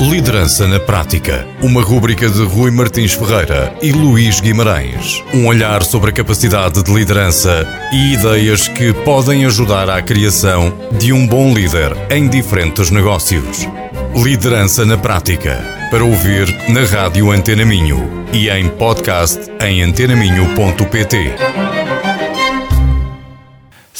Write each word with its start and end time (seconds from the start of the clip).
Liderança 0.00 0.66
na 0.66 0.80
Prática. 0.80 1.46
Uma 1.60 1.82
rúbrica 1.82 2.26
de 2.26 2.42
Rui 2.42 2.70
Martins 2.70 3.12
Ferreira 3.12 3.76
e 3.82 3.92
Luís 3.92 4.40
Guimarães. 4.40 5.22
Um 5.34 5.46
olhar 5.46 5.82
sobre 5.82 6.08
a 6.08 6.12
capacidade 6.12 6.82
de 6.82 6.90
liderança 6.90 7.68
e 7.92 8.14
ideias 8.14 8.66
que 8.66 8.94
podem 8.94 9.44
ajudar 9.44 9.90
à 9.90 10.00
criação 10.00 10.72
de 10.98 11.12
um 11.12 11.26
bom 11.26 11.52
líder 11.52 11.94
em 12.10 12.26
diferentes 12.28 12.90
negócios. 12.90 13.68
Liderança 14.16 14.86
na 14.86 14.96
Prática. 14.96 15.62
Para 15.90 16.02
ouvir 16.02 16.48
na 16.70 16.80
Rádio 16.80 17.30
Antena 17.30 17.66
Minho 17.66 18.24
e 18.32 18.48
em 18.48 18.68
podcast 18.70 19.38
em 19.60 19.82
antenaminho.pt. 19.82 21.79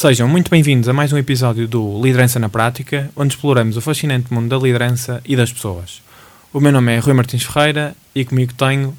Sejam 0.01 0.27
muito 0.27 0.51
bem-vindos 0.51 0.89
a 0.89 0.95
mais 0.95 1.13
um 1.13 1.19
episódio 1.19 1.69
do 1.69 2.01
Liderança 2.03 2.39
na 2.39 2.49
Prática, 2.49 3.11
onde 3.15 3.35
exploramos 3.35 3.77
o 3.77 3.83
fascinante 3.83 4.33
mundo 4.33 4.49
da 4.49 4.57
liderança 4.57 5.21
e 5.27 5.37
das 5.37 5.53
pessoas. 5.53 6.01
O 6.55 6.59
meu 6.59 6.73
nome 6.73 6.97
é 6.97 6.99
Rui 6.99 7.13
Martins 7.13 7.43
Ferreira 7.43 7.95
e 8.15 8.25
comigo 8.25 8.55
tenho, 8.55 8.97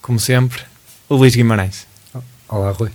como 0.00 0.20
sempre, 0.20 0.60
o 1.08 1.16
Luís 1.16 1.34
Guimarães. 1.34 1.88
Olá, 2.48 2.70
Rui. 2.70 2.90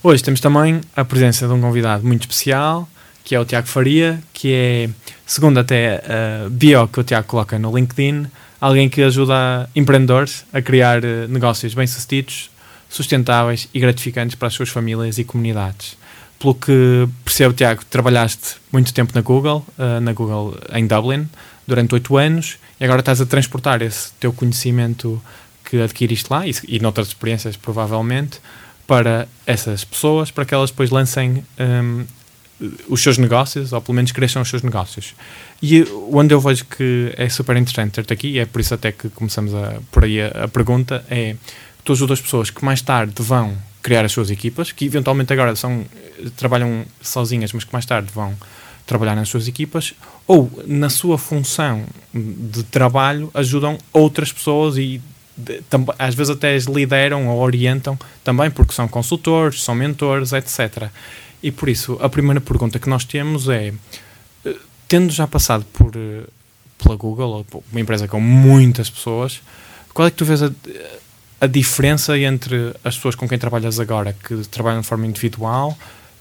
Hoje 0.00 0.22
temos 0.22 0.38
também 0.38 0.80
a 0.94 1.04
presença 1.04 1.48
de 1.48 1.52
um 1.52 1.60
convidado 1.60 2.06
muito 2.06 2.20
especial, 2.20 2.88
que 3.24 3.34
é 3.34 3.40
o 3.40 3.44
Tiago 3.44 3.66
Faria, 3.66 4.22
que 4.32 4.54
é, 4.54 4.90
segundo 5.26 5.58
até 5.58 5.96
a 5.96 6.48
bio 6.48 6.86
que 6.86 7.00
o 7.00 7.02
Tiago 7.02 7.26
coloca 7.26 7.58
no 7.58 7.76
LinkedIn, 7.76 8.28
alguém 8.60 8.88
que 8.88 9.02
ajuda 9.02 9.68
empreendedores 9.74 10.44
a 10.52 10.62
criar 10.62 11.02
eh, 11.04 11.26
negócios 11.28 11.74
bem-sucedidos, 11.74 12.48
sustentáveis 12.88 13.68
e 13.74 13.80
gratificantes 13.80 14.36
para 14.36 14.46
as 14.46 14.54
suas 14.54 14.68
famílias 14.68 15.18
e 15.18 15.24
comunidades 15.24 15.98
pelo 16.40 16.54
que 16.54 17.06
percebo, 17.22 17.54
Tiago, 17.54 17.84
trabalhaste 17.84 18.56
muito 18.72 18.92
tempo 18.94 19.12
na 19.14 19.20
Google, 19.20 19.64
uh, 19.78 20.00
na 20.00 20.12
Google 20.14 20.56
em 20.72 20.86
Dublin, 20.86 21.28
durante 21.68 21.94
oito 21.94 22.16
anos, 22.16 22.56
e 22.80 22.84
agora 22.84 23.00
estás 23.00 23.20
a 23.20 23.26
transportar 23.26 23.82
esse 23.82 24.10
teu 24.18 24.32
conhecimento 24.32 25.22
que 25.62 25.80
adquiriste 25.80 26.28
lá, 26.30 26.46
e, 26.46 26.54
e 26.66 26.80
noutras 26.80 27.08
experiências 27.08 27.56
provavelmente, 27.56 28.40
para 28.86 29.28
essas 29.46 29.84
pessoas, 29.84 30.30
para 30.30 30.46
que 30.46 30.54
elas 30.54 30.70
depois 30.70 30.90
lancem 30.90 31.44
um, 31.60 32.04
os 32.88 33.02
seus 33.02 33.18
negócios, 33.18 33.74
ou 33.74 33.80
pelo 33.82 33.96
menos 33.96 34.10
cresçam 34.10 34.40
os 34.40 34.48
seus 34.48 34.62
negócios. 34.62 35.14
E 35.62 35.84
onde 36.10 36.32
eu 36.32 36.40
vejo 36.40 36.64
que 36.64 37.12
é 37.18 37.28
super 37.28 37.56
interessante 37.58 37.92
ter-te 37.92 38.12
aqui, 38.14 38.28
e 38.28 38.38
é 38.38 38.46
por 38.46 38.60
isso 38.60 38.72
até 38.72 38.90
que 38.90 39.10
começamos 39.10 39.54
a, 39.54 39.78
por 39.92 40.04
aí 40.04 40.22
a, 40.22 40.44
a 40.44 40.48
pergunta, 40.48 41.04
é 41.10 41.36
tu 41.84 41.92
ajudas 41.92 42.18
pessoas 42.18 42.48
que 42.48 42.64
mais 42.64 42.80
tarde 42.80 43.22
vão 43.22 43.56
criar 43.82 44.04
as 44.04 44.12
suas 44.12 44.30
equipas, 44.30 44.72
que 44.72 44.84
eventualmente 44.84 45.32
agora 45.32 45.56
são, 45.56 45.84
trabalham 46.36 46.84
sozinhas, 47.00 47.52
mas 47.52 47.64
que 47.64 47.72
mais 47.72 47.86
tarde 47.86 48.10
vão 48.12 48.36
trabalhar 48.86 49.14
nas 49.14 49.28
suas 49.28 49.46
equipas, 49.46 49.94
ou 50.26 50.50
na 50.66 50.90
sua 50.90 51.16
função 51.16 51.84
de 52.12 52.62
trabalho 52.64 53.30
ajudam 53.34 53.78
outras 53.92 54.32
pessoas 54.32 54.76
e 54.76 55.00
às 55.98 56.14
vezes 56.14 56.30
até 56.30 56.54
as 56.54 56.64
lideram 56.64 57.28
ou 57.28 57.40
orientam 57.40 57.98
também, 58.22 58.50
porque 58.50 58.74
são 58.74 58.86
consultores, 58.88 59.62
são 59.62 59.74
mentores, 59.74 60.32
etc. 60.32 60.90
E 61.42 61.50
por 61.50 61.68
isso, 61.68 61.98
a 62.02 62.08
primeira 62.08 62.40
pergunta 62.40 62.78
que 62.78 62.88
nós 62.88 63.04
temos 63.04 63.48
é: 63.48 63.72
eh, 64.44 64.56
tendo 64.86 65.10
já 65.12 65.26
passado 65.26 65.64
por, 65.72 65.92
eh, 65.96 66.24
pela 66.82 66.96
Google, 66.96 67.46
uma 67.72 67.80
empresa 67.80 68.06
com 68.06 68.20
muitas 68.20 68.90
pessoas, 68.90 69.40
qual 69.94 70.08
é 70.08 70.10
que 70.10 70.16
tu 70.16 70.24
vês 70.24 70.42
a, 70.42 70.50
a 71.40 71.46
diferença 71.46 72.18
entre 72.18 72.74
as 72.84 72.96
pessoas 72.96 73.14
com 73.14 73.28
quem 73.28 73.38
trabalhas 73.38 73.80
agora, 73.80 74.12
que 74.12 74.36
trabalham 74.48 74.82
de 74.82 74.86
forma 74.86 75.06
individual 75.06 75.76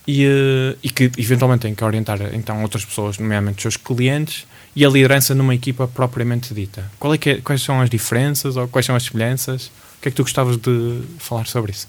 e, 0.08 0.26
eh, 0.26 0.78
e 0.82 0.90
que 0.90 1.12
eventualmente 1.18 1.64
têm 1.64 1.76
que 1.76 1.84
orientar 1.84 2.20
então 2.34 2.62
outras 2.64 2.86
pessoas, 2.86 3.18
nomeadamente 3.18 3.58
os 3.58 3.62
seus 3.62 3.78
clientes, 3.78 4.48
e 4.76 4.86
a 4.86 4.90
liderança 4.90 5.36
numa 5.36 5.54
equipa 5.54 5.88
propriamente 5.88 6.54
dita. 6.54 6.82
É 6.82 7.30
é, 7.30 7.42
quais 7.42 7.62
são 7.62 7.82
as 7.82 7.90
diferenças 7.90 8.56
ou 8.56 8.68
quais 8.68 8.86
são 8.86 8.96
as 8.96 9.04
semelhanças? 9.04 9.68
O 9.98 10.02
que 10.02 10.08
é 10.08 10.12
que 10.12 10.16
tu 10.16 10.24
gostavas 10.24 10.58
de 10.58 11.02
falar 11.18 11.46
sobre 11.48 11.72
isso? 11.72 11.88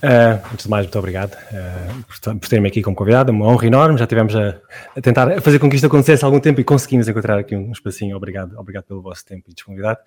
Uh, 0.00 0.38
antes 0.52 0.64
de 0.64 0.70
mais, 0.70 0.86
muito 0.86 0.96
obrigado 0.96 1.34
uh, 1.34 2.04
por, 2.04 2.36
por 2.36 2.48
terem-me 2.48 2.68
aqui 2.68 2.80
como 2.80 2.94
convidado, 2.94 3.32
é 3.32 3.34
uma 3.34 3.46
honra 3.46 3.66
enorme. 3.66 3.98
Já 3.98 4.06
tivemos 4.06 4.36
a, 4.36 4.56
a, 4.96 5.00
tentar 5.00 5.40
fazer 5.40 5.58
com 5.58 5.68
que 5.68 5.74
isto 5.74 5.88
acontecesse 5.88 6.24
há 6.24 6.28
algum 6.28 6.38
tempo 6.38 6.60
e 6.60 6.64
conseguimos 6.64 7.08
encontrar 7.08 7.36
aqui 7.36 7.56
um 7.56 7.72
espacinho. 7.72 8.16
Obrigado, 8.16 8.56
obrigado 8.56 8.84
pelo 8.84 9.02
vosso 9.02 9.24
tempo 9.24 9.50
e 9.50 9.54
disponibilidade. 9.54 9.98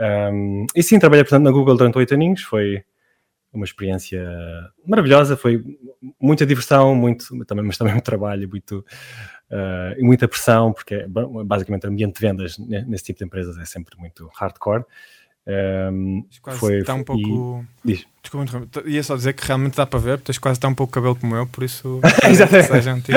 Um, 0.00 0.66
e 0.74 0.82
sim, 0.82 0.98
trabalhei, 0.98 1.24
portanto, 1.24 1.44
na 1.44 1.50
Google 1.50 1.76
durante 1.76 1.98
oito 1.98 2.14
aninhos, 2.14 2.42
foi 2.42 2.84
uma 3.52 3.64
experiência 3.64 4.22
maravilhosa, 4.86 5.36
foi 5.36 5.62
muita 6.20 6.46
diversão, 6.46 6.94
muito, 6.94 7.26
também, 7.44 7.64
mas 7.64 7.76
também 7.76 7.92
muito 7.94 8.04
trabalho, 8.04 8.48
muito, 8.48 8.84
uh, 9.50 9.98
e 9.98 10.02
muita 10.02 10.28
pressão, 10.28 10.72
porque 10.72 10.94
é, 10.94 11.06
basicamente 11.44 11.86
o 11.86 11.90
ambiente 11.90 12.14
de 12.14 12.20
vendas 12.20 12.58
nesse 12.58 13.04
tipo 13.04 13.18
de 13.18 13.24
empresas 13.24 13.58
é 13.58 13.64
sempre 13.64 13.98
muito 13.98 14.30
hardcore. 14.34 14.84
Um, 15.50 16.26
quase 16.42 16.58
foi, 16.58 16.78
está 16.80 16.92
um 16.92 17.02
pouco. 17.02 17.64
E, 17.82 17.88
diz. 17.92 18.06
Desculpa, 18.22 18.68
ia 18.84 19.02
só 19.02 19.16
dizer 19.16 19.32
que 19.32 19.46
realmente 19.46 19.76
dá 19.76 19.86
para 19.86 19.98
ver, 19.98 20.20
tens 20.20 20.38
quase 20.38 20.58
está 20.58 20.68
um 20.68 20.74
pouco 20.74 20.92
cabelo 20.92 21.16
como 21.16 21.34
eu, 21.34 21.46
por 21.46 21.64
isso. 21.64 22.00
Exatamente. 22.28 23.10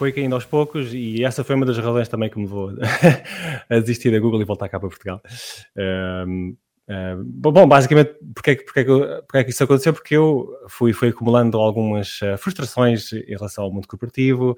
Foi 0.00 0.12
caindo 0.12 0.34
aos 0.34 0.46
poucos 0.46 0.94
e 0.94 1.22
essa 1.22 1.44
foi 1.44 1.54
uma 1.54 1.66
das 1.66 1.76
razões 1.76 2.08
também 2.08 2.30
que 2.30 2.38
me 2.38 2.44
levou 2.44 2.70
a 3.68 3.78
desistir 3.80 4.10
da 4.10 4.18
Google 4.18 4.40
e 4.40 4.46
voltar 4.46 4.66
cá 4.66 4.80
para 4.80 4.88
Portugal. 4.88 5.20
Um, 6.26 6.56
bom, 7.34 7.68
basicamente, 7.68 8.14
porque 8.34 8.52
é, 8.52 8.56
que, 8.56 8.64
porque, 8.64 8.80
é 8.80 8.84
que, 8.84 8.90
porque 9.26 9.38
é 9.38 9.44
que 9.44 9.50
isso 9.50 9.62
aconteceu? 9.62 9.92
Porque 9.92 10.16
eu 10.16 10.48
fui, 10.68 10.94
fui 10.94 11.10
acumulando 11.10 11.58
algumas 11.58 12.18
uh, 12.22 12.38
frustrações 12.38 13.12
em 13.12 13.36
relação 13.36 13.64
ao 13.64 13.70
mundo 13.70 13.86
corporativo. 13.86 14.56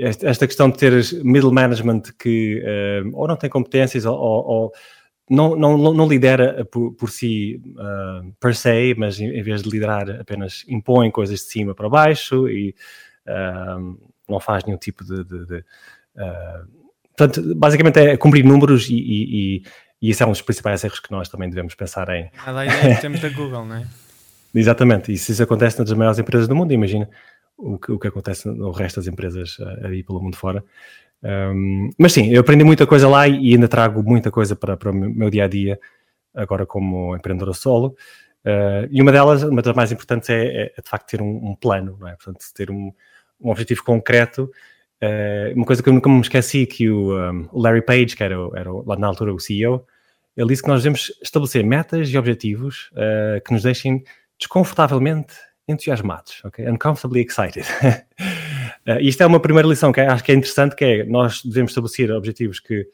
Esta 0.00 0.48
questão 0.48 0.68
de 0.68 0.76
ter 0.76 0.92
middle 1.22 1.52
management 1.52 2.02
que 2.18 2.60
ou 3.12 3.28
não 3.28 3.36
tem 3.36 3.48
competências 3.48 4.04
ou, 4.04 4.16
ou 4.16 4.72
não, 5.28 5.56
não, 5.56 5.76
não 5.76 6.08
lidera 6.08 6.64
por, 6.66 6.92
por 6.92 7.10
si 7.10 7.60
uh, 7.76 8.32
per 8.38 8.54
se, 8.54 8.94
mas 8.96 9.18
em, 9.18 9.26
em, 9.26 9.42
vez 9.42 9.62
de 9.62 9.68
liderar 9.68 10.08
apenas 10.20 10.64
impõe 10.68 11.10
coisas 11.10 11.40
de 11.40 11.46
cima 11.46 11.74
para 11.74 11.88
baixo 11.88 12.48
e 12.48 12.74
uh, 13.26 13.98
não 14.28 14.38
faz 14.38 14.64
nenhum 14.64 14.78
tipo 14.78 15.04
de. 15.04 15.24
de, 15.24 15.46
de 15.46 15.56
uh, 15.58 16.68
portanto, 17.16 17.54
basicamente 17.56 17.98
é 17.98 18.16
cumprir 18.16 18.44
números 18.44 18.88
e, 18.88 18.94
e, 18.94 19.56
e, 19.56 19.62
e 20.02 20.10
esse 20.10 20.22
é 20.22 20.26
um 20.26 20.30
dos 20.30 20.42
principais 20.42 20.84
erros 20.84 21.00
que 21.00 21.10
nós 21.10 21.28
também 21.28 21.48
devemos 21.48 21.74
pensar 21.74 22.08
em. 22.10 22.30
A 22.44 22.64
ideia 22.64 22.94
que 22.94 23.00
temos 23.00 23.20
da 23.20 23.28
Google, 23.34 23.64
não 23.64 23.76
é? 23.76 23.86
Exatamente, 24.54 25.12
e 25.12 25.18
se 25.18 25.32
isso 25.32 25.42
acontece 25.42 25.78
nas 25.78 25.92
maiores 25.92 26.18
empresas 26.18 26.48
do 26.48 26.54
mundo, 26.54 26.72
imagina 26.72 27.10
o 27.58 27.78
que, 27.78 27.92
o 27.92 27.98
que 27.98 28.06
acontece 28.06 28.48
no 28.48 28.70
resto 28.70 29.00
das 29.00 29.06
empresas 29.06 29.58
aí 29.82 30.02
pelo 30.02 30.22
mundo 30.22 30.36
fora. 30.36 30.64
Um, 31.22 31.90
mas 31.98 32.12
sim, 32.12 32.28
eu 32.30 32.40
aprendi 32.40 32.64
muita 32.64 32.86
coisa 32.86 33.08
lá 33.08 33.26
e 33.26 33.54
ainda 33.54 33.68
trago 33.68 34.02
muita 34.02 34.30
coisa 34.30 34.54
para, 34.54 34.76
para 34.76 34.90
o 34.90 34.94
meu 34.94 35.30
dia 35.30 35.44
a 35.44 35.48
dia, 35.48 35.78
agora 36.34 36.66
como 36.66 37.16
empreendedor 37.16 37.54
solo. 37.54 37.96
Uh, 38.44 38.86
e 38.90 39.02
uma 39.02 39.10
delas, 39.10 39.42
uma 39.42 39.60
das 39.60 39.74
mais 39.74 39.90
importantes, 39.90 40.30
é, 40.30 40.44
é, 40.44 40.72
é 40.76 40.82
de 40.82 40.88
facto 40.88 41.08
ter 41.08 41.20
um, 41.20 41.50
um, 41.50 41.56
plano, 41.56 41.96
não 41.98 42.08
é? 42.08 42.14
Portanto, 42.14 42.44
ter 42.54 42.70
um, 42.70 42.92
um 43.40 43.50
objetivo 43.50 43.82
concreto. 43.82 44.50
Uh, 45.02 45.54
uma 45.54 45.66
coisa 45.66 45.82
que 45.82 45.88
eu 45.88 45.92
nunca 45.92 46.08
me 46.08 46.20
esqueci 46.20 46.64
que 46.64 46.88
o, 46.88 47.10
Larry 47.52 47.82
Page, 47.82 48.16
que 48.16 48.22
era, 48.22 48.36
era 48.54 48.70
lá 48.70 48.96
na 48.96 49.08
altura 49.08 49.34
o 49.34 49.40
CEO, 49.40 49.84
ele 50.36 50.48
disse 50.48 50.62
que 50.62 50.68
nós 50.68 50.82
devemos 50.82 51.12
estabelecer 51.22 51.64
metas 51.64 52.08
e 52.08 52.16
objetivos 52.16 52.90
uh, 52.92 53.42
que 53.44 53.52
nos 53.52 53.62
deixem 53.62 54.04
desconfortavelmente 54.38 55.34
entusiasmados, 55.66 56.42
ok? 56.44 56.68
Uncomfortably 56.68 57.22
excited. 57.22 57.66
Uh, 58.86 59.00
isto 59.00 59.20
é 59.22 59.26
uma 59.26 59.40
primeira 59.40 59.68
lição 59.68 59.90
que 59.92 60.00
é, 60.00 60.06
acho 60.06 60.22
que 60.22 60.30
é 60.30 60.34
interessante, 60.34 60.76
que 60.76 60.84
é 60.84 61.04
nós 61.04 61.42
devemos 61.42 61.72
estabelecer 61.72 62.12
objetivos 62.12 62.60
que 62.60 62.88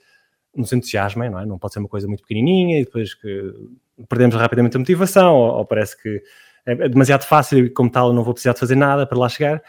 nos 0.57 0.73
entusiasmem, 0.73 1.31
não 1.31 1.39
é? 1.39 1.47
Não 1.47 1.59
pode 1.59 1.75
ser 1.75 1.81
uma 1.81 1.89
coisa 1.89 2.09
muito 2.09 2.23
pequenininha 2.23 2.81
e 2.81 2.85
depois 2.85 3.15
que 3.15 3.55
perdemos 4.09 4.35
rapidamente 4.35 4.77
a 4.77 4.81
motivação 4.81 5.35
ou, 5.35 5.59
ou 5.59 5.67
parece 5.67 6.01
que 6.01 6.23
é, 6.65 6.73
é 6.73 6.89
demasiado 6.89 7.25
fácil 7.25 7.67
e 7.67 7.71
como 7.71 7.91
tal 7.91 8.13
não 8.13 8.25
vou 8.25 8.33
precisar 8.33 8.55
de 8.55 8.61
fazer 8.61 8.75
nada 8.75 9.07
para 9.07 9.19
lá 9.19 9.29
chegar. 9.29 9.63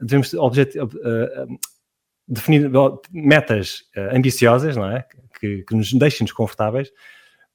Devemos 0.00 0.32
uh, 0.32 0.46
uh, 0.46 1.58
definir 2.28 2.70
metas 3.10 3.84
ambiciosas, 4.12 4.76
não 4.76 4.90
é? 4.90 5.04
Que, 5.40 5.62
que 5.62 5.74
nos 5.74 5.92
deixem 5.92 6.24
desconfortáveis, 6.24 6.90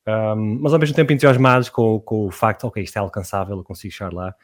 um, 0.06 0.60
mas 0.62 0.74
ao 0.74 0.80
mesmo 0.80 0.96
tempo 0.96 1.14
entusiasmados 1.14 1.70
com, 1.70 2.00
com, 2.02 2.28
o 2.28 2.32
facto, 2.32 2.66
ok, 2.66 2.84
isto 2.84 2.98
é 2.98 3.00
alcançável, 3.00 3.58
eu 3.58 3.64
consigo 3.64 3.94
chegar 3.94 4.14
lá. 4.14 4.36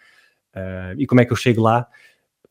E 0.98 1.06
como 1.06 1.20
é 1.20 1.26
que 1.26 1.34
eu 1.34 1.38
chego 1.38 1.62
lá? 1.62 1.86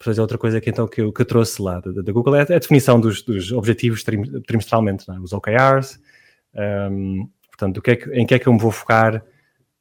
Fazer 0.04 0.20
outra 0.20 0.38
coisa 0.38 0.60
que 0.60 0.70
então 0.70 0.86
que 0.86 1.00
eu, 1.00 1.12
que 1.12 1.22
eu 1.22 1.26
trouxe 1.26 1.60
lá 1.60 1.80
da, 1.80 2.02
da 2.02 2.12
Google 2.12 2.36
é 2.36 2.42
a 2.42 2.58
definição 2.58 3.00
dos, 3.00 3.22
dos 3.22 3.52
objetivos 3.52 4.02
trim, 4.02 4.22
trimestralmente, 4.42 5.10
é? 5.10 5.18
os 5.18 5.32
OKRs, 5.32 5.98
um, 6.90 7.28
portanto, 7.48 7.82
que 7.82 7.90
é 7.90 7.96
que, 7.96 8.10
em 8.10 8.26
que 8.26 8.34
é 8.34 8.38
que 8.38 8.46
eu 8.46 8.52
me 8.52 8.58
vou 8.58 8.70
focar 8.70 9.24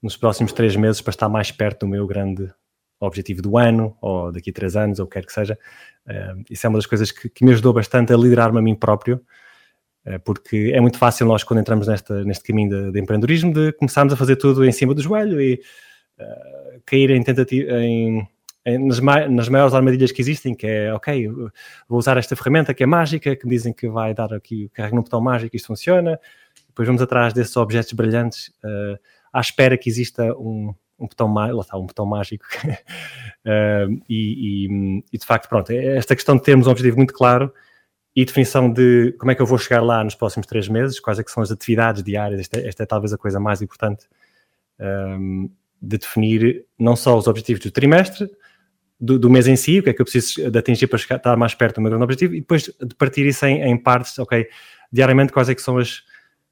nos 0.01 0.17
próximos 0.17 0.51
três 0.51 0.75
meses 0.75 1.01
para 1.01 1.11
estar 1.11 1.29
mais 1.29 1.51
perto 1.51 1.81
do 1.81 1.87
meu 1.87 2.05
grande 2.05 2.51
objetivo 2.99 3.41
do 3.41 3.57
ano, 3.57 3.95
ou 4.01 4.31
daqui 4.31 4.49
a 4.49 4.53
três 4.53 4.75
anos, 4.75 4.99
ou 4.99 5.05
o 5.05 5.07
que 5.07 5.13
quer 5.13 5.25
que 5.25 5.33
seja. 5.33 5.57
Um, 6.07 6.43
isso 6.49 6.65
é 6.65 6.69
uma 6.69 6.77
das 6.77 6.85
coisas 6.85 7.11
que, 7.11 7.29
que 7.29 7.45
me 7.45 7.51
ajudou 7.51 7.73
bastante 7.73 8.13
a 8.13 8.17
liderar-me 8.17 8.59
a 8.59 8.61
mim 8.61 8.75
próprio, 8.75 9.21
uh, 10.05 10.19
porque 10.23 10.71
é 10.73 10.81
muito 10.81 10.97
fácil 10.97 11.25
nós, 11.25 11.43
quando 11.43 11.59
entramos 11.59 11.87
nesta, 11.87 12.23
neste 12.23 12.43
caminho 12.43 12.69
de, 12.69 12.91
de 12.91 12.99
empreendedorismo, 12.99 13.53
de 13.53 13.71
começarmos 13.73 14.13
a 14.13 14.17
fazer 14.17 14.35
tudo 14.35 14.65
em 14.65 14.71
cima 14.71 14.93
do 14.93 15.01
joelho 15.01 15.41
e 15.41 15.61
uh, 16.19 16.81
cair 16.85 17.11
em 17.11 17.23
tentativa, 17.23 17.71
em 17.79 18.27
nas, 18.65 18.99
nas 19.29 19.49
maiores 19.49 19.73
armadilhas 19.73 20.11
que 20.11 20.21
existem, 20.21 20.55
que 20.55 20.65
é, 20.65 20.93
ok, 20.93 21.27
vou 21.87 21.99
usar 21.99 22.17
esta 22.17 22.35
ferramenta 22.35 22.73
que 22.73 22.83
é 22.83 22.85
mágica, 22.85 23.35
que 23.35 23.45
me 23.45 23.51
dizem 23.51 23.73
que 23.73 23.89
vai 23.89 24.13
dar 24.13 24.33
aqui, 24.33 24.69
carrega 24.73 24.95
no 24.95 25.03
botão 25.03 25.21
mágico 25.21 25.55
isto 25.55 25.67
funciona, 25.67 26.19
depois 26.67 26.87
vamos 26.87 27.01
atrás 27.01 27.33
desses 27.33 27.55
objetos 27.57 27.93
brilhantes 27.93 28.47
uh, 28.63 28.97
à 29.31 29.39
espera 29.39 29.77
que 29.77 29.89
exista 29.89 30.33
um, 30.37 30.73
um 30.99 31.07
botão, 31.07 31.33
lá 31.33 31.61
está, 31.61 31.77
um 31.77 31.85
botão 31.85 32.05
mágico. 32.05 32.45
Uh, 33.45 34.01
e, 34.09 34.67
e, 34.67 35.03
e, 35.11 35.17
de 35.17 35.25
facto, 35.25 35.49
pronto, 35.49 35.71
é 35.71 35.97
esta 35.97 36.15
questão 36.15 36.35
de 36.35 36.43
termos 36.43 36.65
um 36.65 36.71
objetivo 36.71 36.97
muito 36.97 37.13
claro 37.13 37.53
e 38.15 38.25
definição 38.25 38.71
de 38.71 39.15
como 39.19 39.31
é 39.31 39.35
que 39.35 39.41
eu 39.41 39.45
vou 39.45 39.57
chegar 39.57 39.81
lá 39.81 40.03
nos 40.03 40.15
próximos 40.15 40.47
três 40.47 40.67
meses, 40.67 40.99
quais 40.99 41.19
é 41.19 41.23
que 41.23 41.31
são 41.31 41.41
as 41.41 41.51
atividades 41.51 42.03
diárias, 42.03 42.39
esta, 42.41 42.59
esta 42.59 42.83
é 42.83 42.85
talvez 42.85 43.11
a 43.11 43.17
coisa 43.17 43.39
mais 43.39 43.61
importante 43.61 44.05
um, 44.79 45.49
de 45.81 45.97
definir 45.97 46.65
não 46.77 46.95
só 46.95 47.17
os 47.17 47.27
objetivos 47.27 47.63
do 47.63 47.71
trimestre, 47.71 48.29
do, 49.03 49.19
do, 49.19 49.29
mês 49.29 49.47
em 49.47 49.55
si, 49.55 49.79
o 49.79 49.83
que 49.83 49.89
é 49.89 49.93
que 49.93 50.01
eu 50.01 50.05
preciso 50.05 50.49
de 50.49 50.57
atingir 50.57 50.87
para 50.87 50.97
chegar, 50.97 51.17
estar 51.17 51.35
mais 51.35 51.53
perto 51.53 51.75
do 51.75 51.81
meu 51.81 51.91
grande 51.91 52.05
objetivo, 52.05 52.33
e 52.35 52.39
depois 52.39 52.63
de 52.63 52.95
partir 52.95 53.25
isso 53.25 53.45
em, 53.45 53.61
em 53.61 53.77
partes, 53.77 54.17
ok, 54.17 54.47
diariamente 54.91 55.33
quais 55.33 55.49
é 55.49 55.55
que 55.55 55.61
são 55.61 55.77
as, 55.77 56.03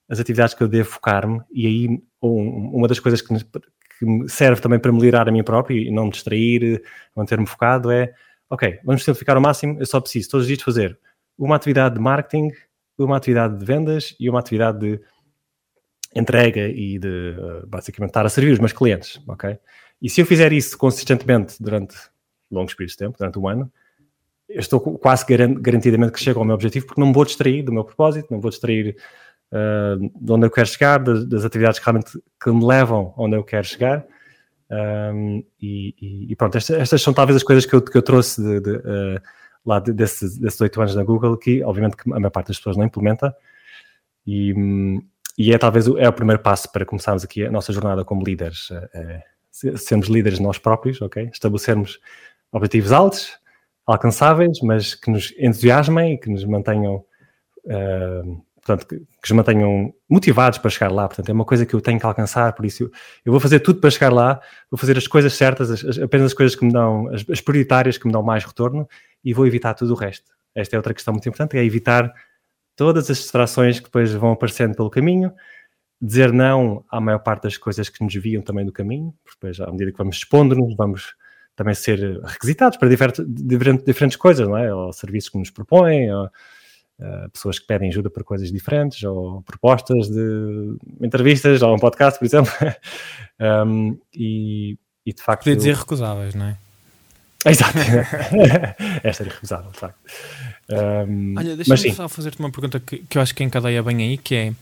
as 0.09 0.19
atividades 0.19 0.53
que 0.53 0.61
eu 0.61 0.67
devo 0.67 0.89
focar-me, 0.89 1.41
e 1.53 1.65
aí 1.65 2.03
um, 2.21 2.71
uma 2.73 2.87
das 2.89 2.99
coisas 2.99 3.21
que, 3.21 3.33
que 3.33 4.05
me 4.05 4.27
serve 4.27 4.61
também 4.61 4.79
para 4.79 4.91
melhorar 4.91 5.29
a 5.29 5.31
mim 5.31 5.43
próprio 5.43 5.77
e 5.77 5.89
não 5.89 6.05
me 6.05 6.11
distrair, 6.11 6.83
manter-me 7.15 7.47
focado 7.47 7.89
é, 7.89 8.13
ok, 8.49 8.79
vamos 8.83 9.03
simplificar 9.03 9.37
ao 9.37 9.41
máximo, 9.41 9.79
eu 9.79 9.85
só 9.85 10.01
preciso 10.01 10.29
todos 10.31 10.43
os 10.43 10.47
dias 10.47 10.61
fazer 10.61 10.99
uma 11.37 11.55
atividade 11.55 11.95
de 11.95 12.01
marketing, 12.01 12.49
uma 12.97 13.15
atividade 13.15 13.57
de 13.57 13.65
vendas 13.65 14.13
e 14.19 14.29
uma 14.29 14.39
atividade 14.39 14.77
de 14.79 15.01
entrega 16.13 16.67
e 16.67 16.99
de 16.99 17.33
basicamente 17.65 18.09
estar 18.09 18.25
a 18.25 18.29
servir 18.29 18.51
os 18.51 18.59
meus 18.59 18.73
clientes, 18.73 19.21
ok? 19.25 19.57
E 20.01 20.09
se 20.09 20.19
eu 20.19 20.25
fizer 20.25 20.51
isso 20.51 20.77
consistentemente 20.77 21.55
durante 21.61 21.95
longos 22.51 22.73
períodos 22.73 22.93
de 22.93 22.97
tempo, 22.97 23.17
durante 23.17 23.39
um 23.39 23.47
ano, 23.47 23.71
eu 24.53 24.59
estou 24.59 24.79
quase 24.79 25.25
garantidamente 25.59 26.11
que 26.11 26.19
chego 26.19 26.39
ao 26.39 26.45
meu 26.45 26.55
objetivo 26.55 26.85
porque 26.85 26.99
não 26.99 27.07
me 27.07 27.13
vou 27.13 27.25
distrair 27.25 27.63
do 27.63 27.71
meu 27.71 27.83
propósito, 27.83 28.27
não 28.29 28.37
me 28.37 28.41
vou 28.41 28.51
distrair 28.51 28.97
uh, 29.51 29.99
de 29.99 30.31
onde 30.31 30.45
eu 30.45 30.51
quero 30.51 30.67
chegar, 30.67 30.99
das, 30.99 31.25
das, 31.25 31.45
atividades 31.45 31.79
que 31.79 31.85
realmente 31.85 32.19
que 32.41 32.51
me 32.51 32.65
levam 32.65 33.13
onde 33.17 33.35
eu 33.35 33.43
quero 33.43 33.65
chegar. 33.65 34.05
Um, 34.69 35.43
e, 35.61 36.27
e, 36.29 36.35
pronto, 36.35 36.57
estas, 36.57 36.77
estas, 36.77 37.01
são 37.01 37.13
talvez 37.13 37.35
as 37.35 37.43
coisas 37.43 37.65
que 37.65 37.73
eu, 37.73 37.81
que 37.81 37.97
eu 37.97 38.01
trouxe 38.01 38.41
de, 38.41 38.59
de, 38.61 38.71
uh, 38.77 39.21
lá 39.65 39.79
de, 39.79 39.91
desses 39.93 40.59
oito 40.61 40.79
anos 40.81 40.95
na 40.95 41.03
Google, 41.03 41.37
que 41.37 41.63
obviamente 41.63 41.97
que 41.97 42.09
a 42.11 42.19
maior 42.19 42.29
parte 42.29 42.47
das 42.47 42.57
pessoas 42.57 42.77
não 42.77 42.85
implementa. 42.85 43.35
E, 44.25 44.53
e 45.37 45.53
é 45.53 45.57
talvez 45.57 45.87
o, 45.87 45.97
é 45.97 46.07
o 46.07 46.13
primeiro 46.13 46.41
passo 46.41 46.71
para 46.71 46.85
começarmos 46.85 47.23
aqui 47.23 47.45
a 47.45 47.51
nossa 47.51 47.73
jornada 47.73 48.05
como 48.05 48.23
líderes. 48.23 48.69
É, 48.93 49.23
sermos 49.51 50.07
líderes 50.07 50.39
nós 50.39 50.57
próprios, 50.57 51.01
ok? 51.01 51.29
Estabelecermos 51.31 51.99
objetivos 52.51 52.91
altos, 52.91 53.39
alcançáveis, 53.85 54.59
mas 54.61 54.95
que 54.95 55.09
nos 55.09 55.33
entusiasmem 55.37 56.13
e 56.13 56.17
que 56.17 56.29
nos 56.29 56.43
mantenham, 56.45 57.03
uh, 57.65 58.43
portanto, 58.55 58.87
que, 58.87 58.99
que, 58.99 59.05
nos 59.23 59.31
mantenham 59.31 59.93
motivados 60.09 60.59
para 60.59 60.69
chegar 60.69 60.91
lá. 60.91 61.07
Portanto, 61.07 61.29
é 61.29 61.33
uma 61.33 61.45
coisa 61.45 61.65
que 61.65 61.73
eu 61.73 61.81
tenho 61.81 61.99
que 61.99 62.05
alcançar, 62.05 62.53
por 62.53 62.65
isso 62.65 62.83
eu, 62.83 62.91
eu 63.25 63.31
vou 63.31 63.39
fazer 63.39 63.59
tudo 63.59 63.79
para 63.79 63.89
chegar 63.89 64.11
lá, 64.11 64.39
vou 64.69 64.77
fazer 64.77 64.97
as 64.97 65.07
coisas 65.07 65.33
certas, 65.33 65.71
as, 65.71 65.83
as, 65.83 65.99
apenas 65.99 66.27
as 66.27 66.33
coisas 66.33 66.55
que 66.55 66.65
me 66.65 66.71
dão, 66.71 67.07
as, 67.13 67.25
as, 67.29 67.41
prioritárias 67.41 67.97
que 67.97 68.05
me 68.05 68.13
dão 68.13 68.23
mais 68.23 68.43
retorno 68.43 68.87
e 69.23 69.33
vou 69.33 69.47
evitar 69.47 69.73
tudo 69.73 69.93
o 69.93 69.95
resto. 69.95 70.31
Esta 70.53 70.75
é 70.75 70.77
outra 70.77 70.93
questão 70.93 71.13
muito 71.13 71.27
importante, 71.27 71.57
é 71.57 71.63
evitar 71.63 72.13
todas 72.75 73.09
as 73.09 73.17
distrações 73.17 73.79
que 73.79 73.85
depois 73.85 74.11
vão 74.13 74.31
aparecendo 74.31 74.75
pelo 74.75 74.89
caminho, 74.89 75.33
dizer 76.01 76.33
não 76.33 76.83
à 76.89 76.99
maior 76.99 77.19
parte 77.19 77.43
das 77.43 77.57
coisas 77.57 77.89
que 77.89 78.03
nos 78.03 78.13
desviam 78.13 78.41
também 78.41 78.65
do 78.65 78.71
caminho, 78.71 79.13
porque 79.23 79.37
depois, 79.39 79.59
à 79.59 79.71
medida 79.71 79.91
que 79.91 79.97
vamos 79.97 80.17
expondo-nos, 80.17 80.75
vamos 80.75 81.13
também 81.61 81.75
ser 81.75 82.19
requisitados 82.23 82.77
para 82.77 82.89
diferentes, 82.89 83.23
diferentes 83.85 84.17
coisas, 84.17 84.47
não 84.47 84.57
é? 84.57 84.73
Ou 84.73 84.91
serviços 84.91 85.29
que 85.29 85.37
nos 85.37 85.51
propõem, 85.51 86.11
ou 86.11 86.25
uh, 86.25 87.29
pessoas 87.31 87.59
que 87.59 87.67
pedem 87.67 87.89
ajuda 87.89 88.09
para 88.09 88.23
coisas 88.23 88.51
diferentes, 88.51 89.03
ou 89.03 89.43
propostas 89.43 90.09
de 90.09 90.75
entrevistas, 90.99 91.61
ou 91.61 91.75
um 91.75 91.77
podcast, 91.77 92.17
por 92.17 92.25
exemplo. 92.25 92.51
um, 93.67 93.95
e, 94.11 94.75
e, 95.05 95.13
de 95.13 95.21
facto. 95.21 95.43
Podia 95.43 95.55
dizer 95.55 95.75
recusáveis, 95.75 96.33
não 96.33 96.45
é? 96.45 96.57
Exato. 97.45 97.77
Esta 99.03 99.23
é 99.23 99.25
irrecusável, 99.27 99.71
de 99.71 99.79
facto. 99.79 99.99
Um, 101.07 101.35
Olha, 101.37 101.55
deixa-me 101.55 101.93
só 101.93 102.09
fazer-te 102.09 102.39
uma 102.39 102.51
pergunta 102.51 102.79
que, 102.79 102.99
que 102.99 103.17
eu 103.19 103.21
acho 103.21 103.35
que 103.35 103.43
encadeia 103.43 103.83
bem 103.83 104.01
aí, 104.01 104.17
que 104.17 104.33
é 104.33 104.53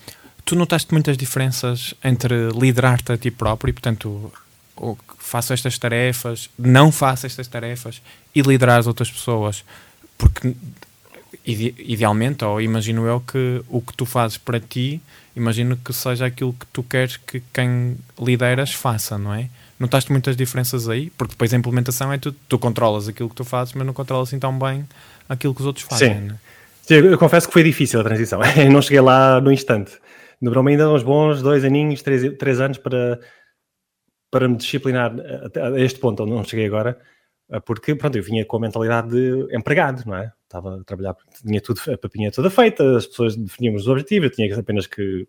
tu 0.43 0.55
notaste 0.55 0.91
muitas 0.91 1.15
diferenças 1.15 1.93
entre 2.03 2.49
liderar-te 2.49 3.13
a 3.13 3.17
ti 3.17 3.31
próprio, 3.31 3.69
e 3.69 3.73
portanto 3.73 4.33
ou 4.79 4.97
faço 5.17 5.53
estas 5.53 5.77
tarefas, 5.77 6.49
não 6.57 6.91
faço 6.91 7.25
estas 7.25 7.47
tarefas 7.47 8.01
e 8.33 8.41
liderar 8.41 8.79
as 8.79 8.87
outras 8.87 9.11
pessoas, 9.11 9.63
porque 10.17 10.55
ide 11.45 11.75
idealmente, 11.77 12.43
ou 12.45 12.61
imagino 12.61 13.05
eu 13.05 13.19
que 13.19 13.61
o 13.67 13.81
que 13.81 13.93
tu 13.93 14.05
fazes 14.05 14.37
para 14.37 14.59
ti, 14.59 15.01
imagino 15.35 15.77
que 15.77 15.91
seja 15.93 16.25
aquilo 16.25 16.53
que 16.53 16.65
tu 16.67 16.81
queres 16.81 17.17
que 17.17 17.43
quem 17.53 17.97
lideras 18.19 18.73
faça, 18.73 19.17
não 19.17 19.33
é? 19.33 19.49
Notaste 19.79 20.11
muitas 20.11 20.35
diferenças 20.35 20.89
aí? 20.89 21.09
Porque 21.11 21.31
depois 21.31 21.53
a 21.53 21.57
implementação 21.57 22.11
é 22.11 22.17
tu, 22.17 22.31
tu 22.47 22.57
controlas 22.57 23.07
aquilo 23.07 23.29
que 23.29 23.35
tu 23.35 23.43
fazes, 23.43 23.73
mas 23.73 23.85
não 23.85 23.93
controlas 23.93 24.29
assim 24.29 24.39
tão 24.39 24.57
bem 24.57 24.85
aquilo 25.27 25.53
que 25.53 25.61
os 25.61 25.67
outros 25.67 25.85
fazem. 25.85 26.13
Sim. 26.13 26.19
Né? 26.21 26.35
Sim, 26.81 26.95
eu 26.95 27.17
confesso 27.17 27.47
que 27.47 27.53
foi 27.53 27.63
difícil 27.63 27.99
a 27.99 28.03
transição. 28.03 28.41
Eu 28.57 28.71
não 28.71 28.81
cheguei 28.81 28.99
lá 28.99 29.39
no 29.39 29.51
instante. 29.51 29.91
Demorou-me 30.41 30.71
ainda 30.71 30.89
uns 30.89 31.03
bons 31.03 31.41
dois 31.41 31.63
aninhos, 31.63 32.01
três, 32.01 32.35
três 32.37 32.59
anos 32.59 32.77
para 32.77 33.19
para 34.31 34.47
me 34.47 34.55
disciplinar 34.57 35.13
a 35.13 35.79
este 35.79 35.99
ponto 35.99 36.23
onde 36.23 36.31
não 36.33 36.43
cheguei 36.43 36.65
agora, 36.65 36.99
eh, 37.51 37.59
porque 37.59 37.95
pronto, 37.95 38.17
eu 38.17 38.23
vinha 38.23 38.45
com 38.45 38.57
a 38.57 38.59
mentalidade 38.59 39.09
de 39.09 39.55
empregado, 39.55 40.03
não 40.05 40.15
é? 40.15 40.31
Estava 40.43 40.79
a 40.79 40.83
trabalhar, 40.83 41.15
tinha 41.45 41.61
tudo, 41.61 41.81
a 41.91 41.97
papinha 41.97 42.31
toda 42.31 42.49
feita, 42.49 42.97
as 42.97 43.05
pessoas 43.07 43.35
definiam 43.35 43.75
os 43.75 43.87
objetivos, 43.87 44.29
eu 44.29 44.35
tinha 44.35 44.59
apenas 44.59 44.87
que 44.87 45.27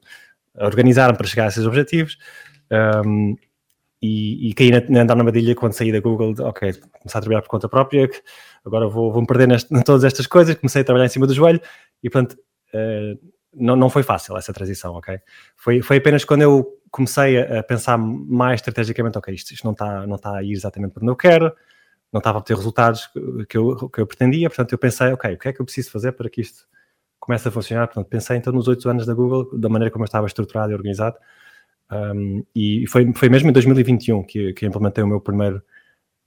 organizar 0.55 1.17
para 1.17 1.26
chegar 1.26 1.44
a 1.44 1.49
esses 1.49 1.67
objetivos. 1.67 2.19
Um, 2.70 3.37
e, 4.02 4.49
e 4.49 4.55
caí 4.55 4.70
na, 4.70 4.81
na, 4.88 5.05
na 5.05 5.12
armadilha 5.12 5.55
quando 5.55 5.75
saí 5.75 5.93
da 5.93 6.00
Google, 6.00 6.32
de, 6.35 6.43
ok, 6.43 6.73
começar 7.00 7.19
a 7.19 7.20
trabalhar 7.20 7.43
por 7.43 7.49
conta 7.49 7.69
própria, 7.69 8.08
agora 8.64 8.88
vou, 8.88 9.12
vou 9.12 9.20
me 9.20 9.26
perder 9.26 9.50
em 9.50 9.82
todas 9.85 10.05
estas 10.05 10.26
coisas, 10.26 10.55
comecei 10.55 10.82
a 10.82 10.85
trabalhar 10.85 11.06
em 11.06 11.11
cima 11.11 11.26
do 11.26 11.35
joelho 11.35 11.61
e, 12.03 12.08
portanto, 12.08 12.38
uh, 12.75 13.31
não, 13.53 13.76
não 13.76 13.91
foi 13.91 14.03
fácil 14.03 14.37
essa 14.37 14.53
transição, 14.53 14.94
ok? 14.94 15.19
Foi, 15.56 15.82
foi 15.82 15.99
apenas 15.99 16.25
quando 16.25 16.43
eu 16.43 16.80
comecei 16.91 17.41
a, 17.41 17.63
pensar 17.63 17.97
mais 17.99 18.61
estrategicamente, 18.61 19.17
ok, 19.19 19.35
isto, 19.35 19.53
isto 19.53 19.65
não 19.65 19.73
está 19.73 20.07
não 20.07 20.19
tá 20.19 20.37
a 20.37 20.43
ir 20.43 20.53
exatamente 20.53 20.93
para 20.93 21.03
onde 21.03 21.13
eu 21.13 21.17
quero, 21.17 21.53
não 22.13 22.19
estava 22.19 22.39
a 22.39 22.43
ter 22.43 22.57
resultados 22.57 23.09
que 23.49 23.57
eu, 23.57 23.89
que 23.89 24.01
eu 24.01 24.07
pretendia, 24.07 24.49
portanto 24.49 24.73
eu 24.73 24.79
pensei, 24.79 25.13
ok, 25.13 25.35
o 25.35 25.39
que 25.39 25.49
é 25.49 25.53
que 25.53 25.61
eu 25.61 25.65
preciso 25.65 25.91
fazer 25.91 26.13
para 26.13 26.29
que 26.29 26.41
isto 26.41 26.67
comece 27.19 27.49
a 27.49 27.51
funcionar? 27.51 27.87
Portanto, 27.87 28.09
pensei 28.09 28.37
então 28.37 28.53
nos 28.53 28.67
oito 28.69 28.89
anos 28.89 29.06
da 29.06 29.15
Google, 29.15 29.59
da 29.59 29.69
maneira 29.69 29.93
como 29.93 30.05
eu 30.05 30.06
estava 30.06 30.27
estruturado 30.27 30.73
e 30.73 30.75
organizado, 30.75 31.17
um, 31.91 32.44
e 32.55 32.87
foi, 32.89 33.13
foi 33.13 33.29
mesmo 33.29 33.51
em 33.51 33.53
2021 33.53 34.23
que, 34.25 34.53
que 34.53 34.67
implementei 34.67 35.03
o 35.03 35.06
meu 35.06 35.20
primeiro, 35.20 35.63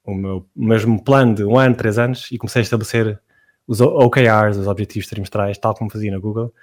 o 0.04 0.14
meu 0.14 0.46
mesmo 0.56 1.02
plano 1.04 1.36
de 1.36 1.44
um 1.44 1.58
ano, 1.58 1.76
três 1.76 1.98
anos, 1.98 2.30
e 2.32 2.38
comecei 2.38 2.62
a 2.62 2.64
estabelecer 2.64 3.20
os 3.66 3.80
OKRs, 3.80 4.58
os 4.58 4.68
Objetivos 4.68 5.08
Trimestrais, 5.08 5.58
tal 5.58 5.74
como 5.74 5.90
fazia 5.90 6.12
na 6.12 6.20
Google, 6.20 6.54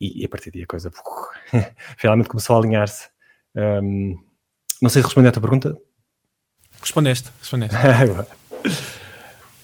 e, 0.00 0.22
e 0.22 0.24
a 0.24 0.28
partir 0.28 0.50
daí 0.50 0.62
a 0.62 0.66
coisa 0.66 0.90
finalmente 1.98 2.28
começou 2.28 2.56
a 2.56 2.58
alinhar-se. 2.58 3.08
Um, 3.58 4.16
não 4.80 4.88
sei 4.88 5.02
se 5.02 5.06
respondi 5.06 5.26
à 5.26 5.32
tua 5.32 5.42
pergunta. 5.42 5.76
Respondeste, 6.80 7.30
respondeste. 7.40 7.76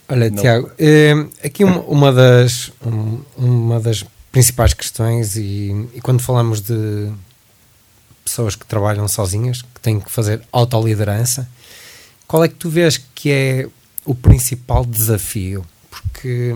Olha, 0.09 0.31
não. 0.31 0.37
Tiago, 0.37 0.71
eh, 0.79 1.15
aqui 1.43 1.65
uma, 1.65 1.81
uma, 1.83 2.13
das, 2.13 2.73
uma 3.37 3.81
das 3.81 4.05
principais 4.33 4.75
questões, 4.75 5.37
e, 5.37 5.89
e, 5.95 6.01
quando 6.01 6.21
falamos 6.21 6.61
de 6.61 7.11
pessoas 8.25 8.57
que 8.57 8.67
trabalham 8.67 9.07
sozinhas, 9.09 9.63
que 9.63 9.81
têm 9.81 10.01
que 10.01 10.11
fazer 10.11 10.43
autoliderança, 10.53 11.49
qual 12.27 12.45
é 12.45 12.49
que 12.49 12.55
tu 12.55 12.69
vês 12.69 12.99
que 13.15 13.31
é 13.31 13.69
o 14.05 14.15
principal 14.15 14.85
desafio? 14.85 15.65
Porque 15.89 16.53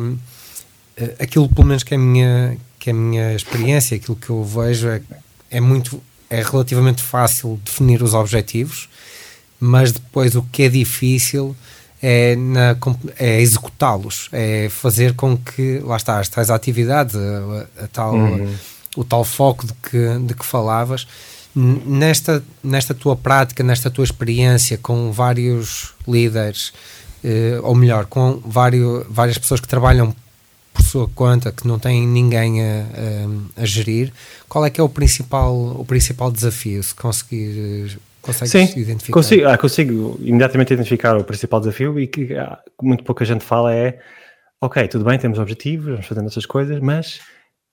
eh, 0.97 1.15
aquilo, 1.21 1.49
pelo 1.49 1.69
menos, 1.69 1.83
que 1.83 1.95
é 1.95 1.97
a 1.97 2.01
minha, 2.01 2.59
que 2.79 2.91
é 2.91 2.93
a 2.93 2.97
minha 2.97 3.35
experiência, 3.35 3.97
aquilo 3.97 4.17
que 4.17 4.29
eu 4.29 4.45
vejo 4.45 4.89
é, 4.89 5.01
é 5.51 5.61
muito 5.61 6.03
é 6.31 6.43
relativamente 6.43 7.03
fácil 7.03 7.61
definir 7.65 8.03
os 8.03 8.15
objetivos, 8.15 8.89
mas 9.59 9.93
depois 9.93 10.35
o 10.35 10.43
que 10.43 10.65
é 10.65 10.69
difícil 10.69 11.57
é, 12.03 12.37
é 13.19 13.41
executá-los, 13.41 14.29
é 14.33 14.69
fazer 14.69 15.15
com 15.15 15.37
que, 15.37 15.81
lá 15.81 15.97
está, 15.97 16.21
as 16.21 16.29
tais 16.29 16.51
atividades, 16.51 17.15
a, 17.17 17.85
a 17.85 17.89
tal, 17.89 18.15
uhum. 18.15 18.55
o 18.97 19.05
tal 19.05 19.25
foco 19.25 19.67
de 19.67 19.73
que, 19.75 20.19
de 20.21 20.35
que 20.35 20.45
falavas, 20.45 21.07
nesta, 21.55 22.43
nesta 22.63 22.95
tua 22.95 23.17
prática, 23.17 23.65
nesta 23.65 23.91
tua 23.91 24.05
experiência 24.05 24.79
com 24.79 25.11
vários 25.11 25.95
líderes, 26.07 26.73
eh, 27.25 27.59
ou 27.63 27.75
melhor, 27.75 28.07
com 28.07 28.41
vários, 28.45 29.05
várias 29.09 29.39
pessoas 29.39 29.61
que 29.61 29.67
trabalham 29.67 30.15
por 30.79 30.85
sua 30.85 31.09
conta, 31.09 31.51
que 31.51 31.67
não 31.67 31.79
tem 31.79 32.07
ninguém 32.07 32.63
a, 32.63 32.85
a, 33.59 33.63
a, 33.63 33.67
gerir, 33.67 34.13
qual 34.49 34.65
é 34.65 34.71
que 34.71 34.81
é 34.81 34.85
o 34.85 34.89
principal, 34.89 35.55
o 35.55 35.85
principal 35.85 36.31
desafio 36.31 36.83
se 36.83 36.95
conseguir, 36.95 37.99
Consegues 38.21 38.51
Sim, 38.51 38.81
identificar? 38.81 39.15
Consigo, 39.15 39.47
ah, 39.47 39.57
consigo 39.57 40.19
imediatamente 40.21 40.75
identificar 40.75 41.17
o 41.17 41.25
principal 41.25 41.61
desafio 41.61 41.99
e 41.99 42.07
que 42.07 42.35
ah, 42.35 42.59
muito 42.83 43.03
pouca 43.05 43.25
gente 43.25 43.45
fala 43.45 43.75
é 43.75 44.01
ok, 44.61 44.87
tudo 44.89 45.05
bem, 45.05 45.19
temos 45.19 45.39
objetivos, 45.39 45.87
vamos 45.93 46.07
fazendo 46.07 46.27
essas 46.27 46.45
coisas, 46.45 46.79
mas 46.81 47.21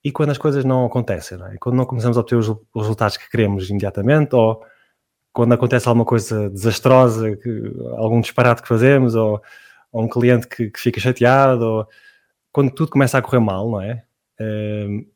e 0.03 0.11
quando 0.11 0.29
as 0.29 0.37
coisas 0.37 0.63
não 0.63 0.85
acontecem, 0.85 1.37
não 1.37 1.47
é? 1.47 1.57
quando 1.59 1.75
não 1.75 1.85
começamos 1.85 2.15
a 2.15 2.21
obter 2.21 2.35
os, 2.35 2.47
os 2.47 2.81
resultados 2.81 3.17
que 3.17 3.29
queremos 3.29 3.69
imediatamente, 3.69 4.35
ou 4.35 4.61
quando 5.33 5.53
acontece 5.53 5.87
alguma 5.89 6.05
coisa 6.05 6.49
desastrosa, 6.49 7.35
que, 7.35 7.73
algum 7.97 8.21
disparate 8.21 8.61
que 8.61 8.67
fazemos, 8.67 9.15
ou, 9.15 9.41
ou 9.91 10.03
um 10.03 10.07
cliente 10.07 10.47
que, 10.47 10.69
que, 10.69 10.79
fica 10.79 10.99
chateado, 10.99 11.65
ou 11.65 11.87
quando 12.55 12.71
tudo 12.71 12.91
começa 12.91 13.17
a 13.17 13.21
correr 13.21 13.39
mal, 13.39 13.69
não 13.69 13.81
é? 13.81 14.03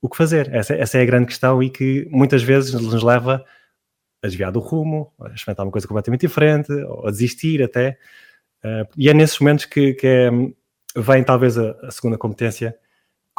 O 0.02 0.10
que 0.10 0.18
fazer? 0.18 0.54
Essa, 0.54 0.76
essa, 0.76 0.98
é 0.98 1.02
a 1.02 1.06
grande 1.06 1.28
questão 1.28 1.64
e 1.64 1.70
que 1.70 2.06
muitas 2.12 2.44
vezes 2.44 2.74
nos 2.74 3.02
leva 3.02 3.46
a 4.22 4.28
desviar 4.28 4.52
do 4.52 4.60
rumo, 4.60 5.14
a 5.22 5.30
experimentar 5.30 5.66
uma 5.66 5.72
coisa 5.72 5.88
completamente 5.88 6.22
diferente, 6.22 6.72
ou 6.72 7.08
a 7.08 7.12
desistir 7.12 7.64
até. 7.64 7.98
Uh, 8.64 8.86
e 8.98 9.10
é 9.10 9.14
nesses 9.14 9.40
momentos 9.40 9.64
que, 9.64 9.94
que 9.94 10.06
é, 10.06 10.30
vem 10.98 11.24
talvez 11.24 11.58
a, 11.58 11.72
a 11.84 11.92
segunda 11.92 12.18
competência 12.18 12.78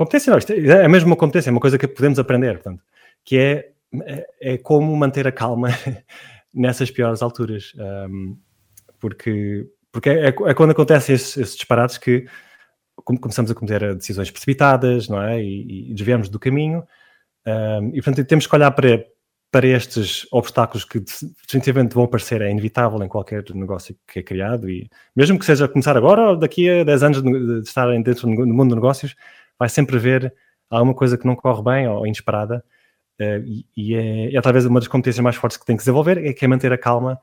Competência 0.01 0.31
não, 0.31 0.39
isto 0.39 0.51
é, 0.51 0.57
é 0.57 0.89
mesmo 0.89 1.09
uma 1.11 1.17
competência, 1.17 1.51
é 1.51 1.53
uma 1.53 1.61
coisa 1.61 1.77
que 1.77 1.87
podemos 1.87 2.19
aprender, 2.19 2.55
portanto, 2.55 2.83
que 3.23 3.37
é, 3.37 3.71
é, 4.03 4.27
é 4.55 4.57
como 4.57 4.97
manter 4.97 5.29
a 5.29 5.33
calma 5.33 5.69
nessas 6.55 6.91
piores 6.91 7.21
alturas. 7.21 7.75
Um, 7.77 8.39
porque 8.99 9.69
porque 9.93 10.09
é, 10.09 10.29
é, 10.29 10.55
quando 10.55 10.71
acontecem 10.71 11.15
esses, 11.15 11.37
esses, 11.37 11.55
disparates 11.55 11.99
que 11.99 12.27
começamos 13.19 13.51
a 13.51 13.55
cometer 13.55 13.95
decisões 13.95 14.31
precipitadas, 14.31 15.09
não 15.09 15.23
é? 15.23 15.43
E, 15.43 15.91
e 15.91 15.95
desviamos 15.95 16.29
do 16.29 16.39
caminho. 16.39 16.87
Um, 17.47 17.89
e, 17.89 18.03
portanto, 18.03 18.25
temos 18.27 18.47
que 18.47 18.55
olhar 18.55 18.71
para, 18.71 19.05
para 19.51 19.67
estes 19.67 20.27
obstáculos 20.31 20.85
que 20.85 21.01
definitivamente 21.01 21.95
vão 21.95 22.05
aparecer, 22.05 22.43
é 22.43 22.51
inevitável 22.51 23.03
em 23.03 23.09
qualquer 23.09 23.45
negócio 23.55 23.97
que 24.07 24.21
é 24.21 24.23
criado. 24.23 24.69
E 24.69 24.89
mesmo 25.17 25.39
que 25.39 25.45
seja 25.45 25.69
começar 25.69 25.97
agora 25.97 26.31
ou 26.31 26.37
daqui 26.37 26.69
a 26.69 26.85
10 26.85 27.03
anos 27.03 27.23
de 27.23 27.69
estarem 27.69 28.03
dentro 28.03 28.29
do 28.29 28.47
mundo 28.47 28.71
de 28.71 28.75
negócios, 28.77 29.17
vai 29.59 29.69
sempre 29.69 29.97
haver 29.97 30.33
alguma 30.69 30.95
coisa 30.95 31.19
que 31.19 31.27
não 31.27 31.35
corre 31.35 31.63
bem 31.63 31.89
ou 31.89 32.07
inesperada. 32.07 32.65
Uh, 33.21 33.45
e, 33.45 33.67
e 33.77 33.95
é, 33.95 34.37
é, 34.37 34.41
talvez 34.41 34.65
uma 34.65 34.81
das 34.81 34.89
competências 34.89 35.23
mais 35.23 35.37
fortes 35.37 35.59
que 35.59 35.67
tem 35.67 35.77
que 35.77 35.83
desenvolver, 35.83 36.25
é 36.25 36.33
que 36.33 36.45
é 36.45 36.49
manter 36.49 36.73
a 36.73 36.79
calma 36.79 37.21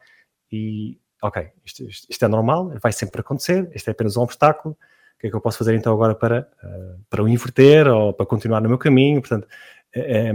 e, 0.52 1.00
ok, 1.22 1.50
isto, 1.66 1.84
isto, 1.86 2.08
isto, 2.10 2.26
é 2.26 2.28
normal, 2.28 2.72
vai 2.82 2.92
sempre 2.92 3.22
acontecer, 3.22 3.70
este 3.74 3.90
é 3.90 3.92
apenas 3.92 4.16
um 4.16 4.22
obstáculo, 4.22 4.78
o 5.18 5.20
que 5.20 5.28
é 5.28 5.30
que 5.32 5.36
eu 5.36 5.42
posso 5.42 5.58
fazer 5.58 5.76
então 5.76 5.92
agora 5.92 6.14
para, 6.14 6.48
uh, 6.64 7.04
para 7.10 7.24
o 7.24 7.28
inverter 7.28 7.88
ou 7.88 8.14
para 8.14 8.26
continuar 8.26 8.62
no 8.62 8.70
meu 8.70 8.78
caminho? 8.78 9.20
Portanto, 9.20 9.48
é, 9.94 10.32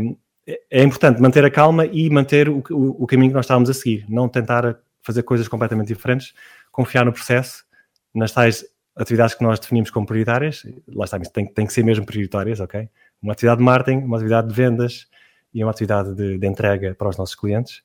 é, 0.46 0.60
é 0.70 0.82
importante 0.82 1.20
manter 1.22 1.44
a 1.44 1.50
calma 1.50 1.86
e 1.86 2.10
manter 2.10 2.48
o, 2.48 2.62
o, 2.70 3.04
o, 3.04 3.06
caminho 3.06 3.30
que 3.30 3.36
nós 3.36 3.44
estávamos 3.44 3.70
a 3.70 3.74
seguir, 3.74 4.04
não 4.08 4.28
tentar 4.28 4.76
fazer 5.00 5.22
coisas 5.22 5.46
completamente 5.46 5.88
diferentes, 5.88 6.34
confiar 6.72 7.04
no 7.04 7.12
processo, 7.12 7.64
nas 8.12 8.32
tais 8.32 8.64
atividades 8.96 9.34
que 9.36 9.44
nós 9.44 9.60
definimos 9.60 9.90
como 9.90 10.04
prioritárias, 10.04 10.66
lá 10.88 11.04
está, 11.04 11.18
tem, 11.20 11.46
tem 11.46 11.66
que 11.66 11.72
ser 11.72 11.84
mesmo 11.84 12.04
prioritárias, 12.04 12.58
ok? 12.58 12.88
Uma 13.22 13.32
atividade 13.32 13.58
de 13.58 13.64
marketing, 13.64 13.98
uma 13.98 14.16
atividade 14.16 14.48
de 14.48 14.54
vendas 14.54 15.06
e 15.54 15.62
uma 15.62 15.70
atividade 15.70 16.14
de, 16.14 16.38
de 16.38 16.46
entrega 16.46 16.94
para 16.94 17.08
os 17.08 17.16
nossos 17.16 17.36
clientes. 17.36 17.82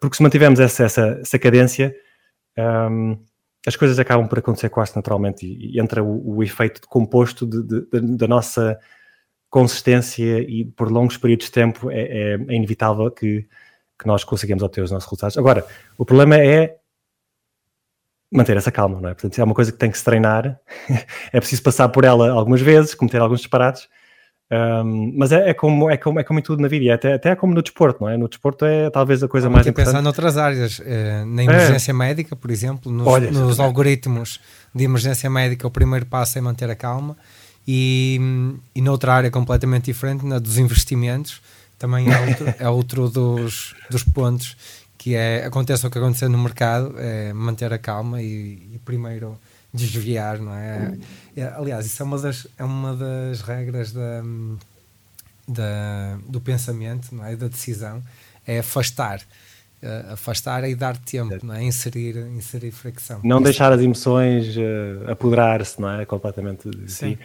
Porque 0.00 0.16
se 0.16 0.22
mantivermos 0.22 0.60
essa, 0.60 0.84
essa, 0.84 1.18
essa 1.20 1.38
cadência, 1.38 1.94
um, 2.56 3.18
as 3.66 3.76
coisas 3.76 3.98
acabam 3.98 4.26
por 4.26 4.38
acontecer 4.38 4.68
quase 4.70 4.94
naturalmente 4.96 5.46
e, 5.46 5.76
e 5.76 5.80
entra 5.80 6.02
o, 6.02 6.36
o, 6.36 6.42
efeito 6.42 6.80
de 6.80 6.86
composto 6.86 7.46
de, 7.46 7.62
de, 7.62 8.16
da 8.16 8.26
nossa 8.26 8.78
consistência 9.48 10.40
e 10.40 10.64
por 10.64 10.90
longos 10.90 11.16
períodos 11.16 11.46
de 11.46 11.52
tempo 11.52 11.90
é, 11.90 12.00
é, 12.00 12.32
é 12.34 12.54
inevitável 12.54 13.10
que, 13.10 13.46
que 13.98 14.06
nós 14.06 14.24
conseguimos 14.24 14.62
obter 14.62 14.82
os 14.82 14.90
nossos 14.90 15.06
resultados. 15.06 15.36
Agora, 15.36 15.66
o 15.98 16.04
problema 16.04 16.38
é 16.38 16.76
manter 18.32 18.56
essa 18.56 18.70
calma, 18.70 19.00
não 19.00 19.10
é? 19.10 19.14
Portanto, 19.14 19.38
é 19.38 19.44
uma 19.44 19.54
coisa 19.54 19.72
que 19.72 19.78
tem 19.78 19.90
que 19.90 19.98
se 19.98 20.04
treinar, 20.04 20.58
é 21.32 21.40
preciso 21.40 21.62
passar 21.62 21.88
por 21.88 22.04
ela 22.04 22.30
algumas 22.30 22.60
vezes, 22.60 22.94
cometer 22.94 23.20
alguns 23.20 23.40
disparates, 23.40 23.88
um, 24.52 25.12
mas 25.16 25.30
é, 25.30 25.50
é, 25.50 25.54
como, 25.54 25.88
é, 25.88 25.96
como, 25.96 26.18
é 26.18 26.24
como 26.24 26.40
em 26.40 26.42
tudo 26.42 26.60
na 26.60 26.66
vida, 26.66 26.84
e 26.84 26.90
até, 26.90 27.14
até 27.14 27.30
é 27.30 27.36
como 27.36 27.54
no 27.54 27.62
desporto, 27.62 28.02
não 28.02 28.10
é? 28.10 28.16
No 28.16 28.28
desporto 28.28 28.64
é 28.64 28.90
talvez 28.90 29.22
a 29.22 29.28
coisa 29.28 29.48
mais 29.48 29.64
importante. 29.64 29.86
pensar 29.86 30.02
noutras 30.02 30.36
áreas, 30.36 30.82
eh, 30.84 31.24
na 31.24 31.44
emergência 31.44 31.92
é. 31.92 31.94
médica, 31.94 32.34
por 32.34 32.50
exemplo, 32.50 32.90
nos, 32.90 33.06
Olha, 33.06 33.30
nos 33.30 33.60
algoritmos 33.60 34.40
de 34.74 34.84
emergência 34.84 35.30
médica, 35.30 35.66
o 35.68 35.70
primeiro 35.70 36.04
passo 36.04 36.36
é 36.36 36.40
manter 36.40 36.68
a 36.68 36.74
calma, 36.74 37.16
e, 37.66 38.20
e 38.74 38.82
noutra 38.82 39.14
área 39.14 39.30
completamente 39.30 39.84
diferente, 39.84 40.26
na 40.26 40.40
dos 40.40 40.58
investimentos, 40.58 41.40
também 41.78 42.12
é 42.12 42.18
outro, 42.18 42.54
é 42.58 42.68
outro 42.68 43.08
dos, 43.08 43.74
dos 43.88 44.02
pontos 44.02 44.56
que 44.98 45.14
é 45.14 45.46
aconteça 45.46 45.86
o 45.86 45.90
que 45.90 45.96
acontecer 45.96 46.28
no 46.28 46.36
mercado, 46.36 46.94
é 46.98 47.32
manter 47.32 47.72
a 47.72 47.78
calma 47.78 48.20
e, 48.20 48.68
e 48.74 48.80
primeiro 48.84 49.38
desviar, 49.72 50.38
não 50.38 50.54
é? 50.54 50.98
é? 51.36 51.44
Aliás, 51.44 51.86
isso 51.86 52.02
é 52.02 52.04
uma 52.04 52.18
das, 52.18 52.46
é 52.58 52.64
uma 52.64 52.94
das 52.96 53.40
regras 53.42 53.92
da, 53.92 54.22
da, 55.46 56.18
do 56.28 56.40
pensamento, 56.40 57.14
não 57.14 57.24
é? 57.24 57.36
Da 57.36 57.48
decisão, 57.48 58.02
é 58.46 58.58
afastar. 58.58 59.20
Uh, 59.82 60.12
afastar 60.12 60.68
e 60.68 60.74
dar 60.74 60.98
tempo, 60.98 61.38
não 61.42 61.54
é? 61.54 61.64
Inserir, 61.64 62.18
inserir 62.36 62.70
fricção. 62.70 63.20
Não 63.24 63.36
Isso. 63.36 63.44
deixar 63.44 63.72
as 63.72 63.80
emoções 63.80 64.54
uh, 64.54 65.10
apoderar-se, 65.10 65.80
não 65.80 65.90
é? 65.90 66.04
Completamente 66.04 66.68
de 66.68 66.92
Sim. 66.92 67.16
si. 67.16 67.18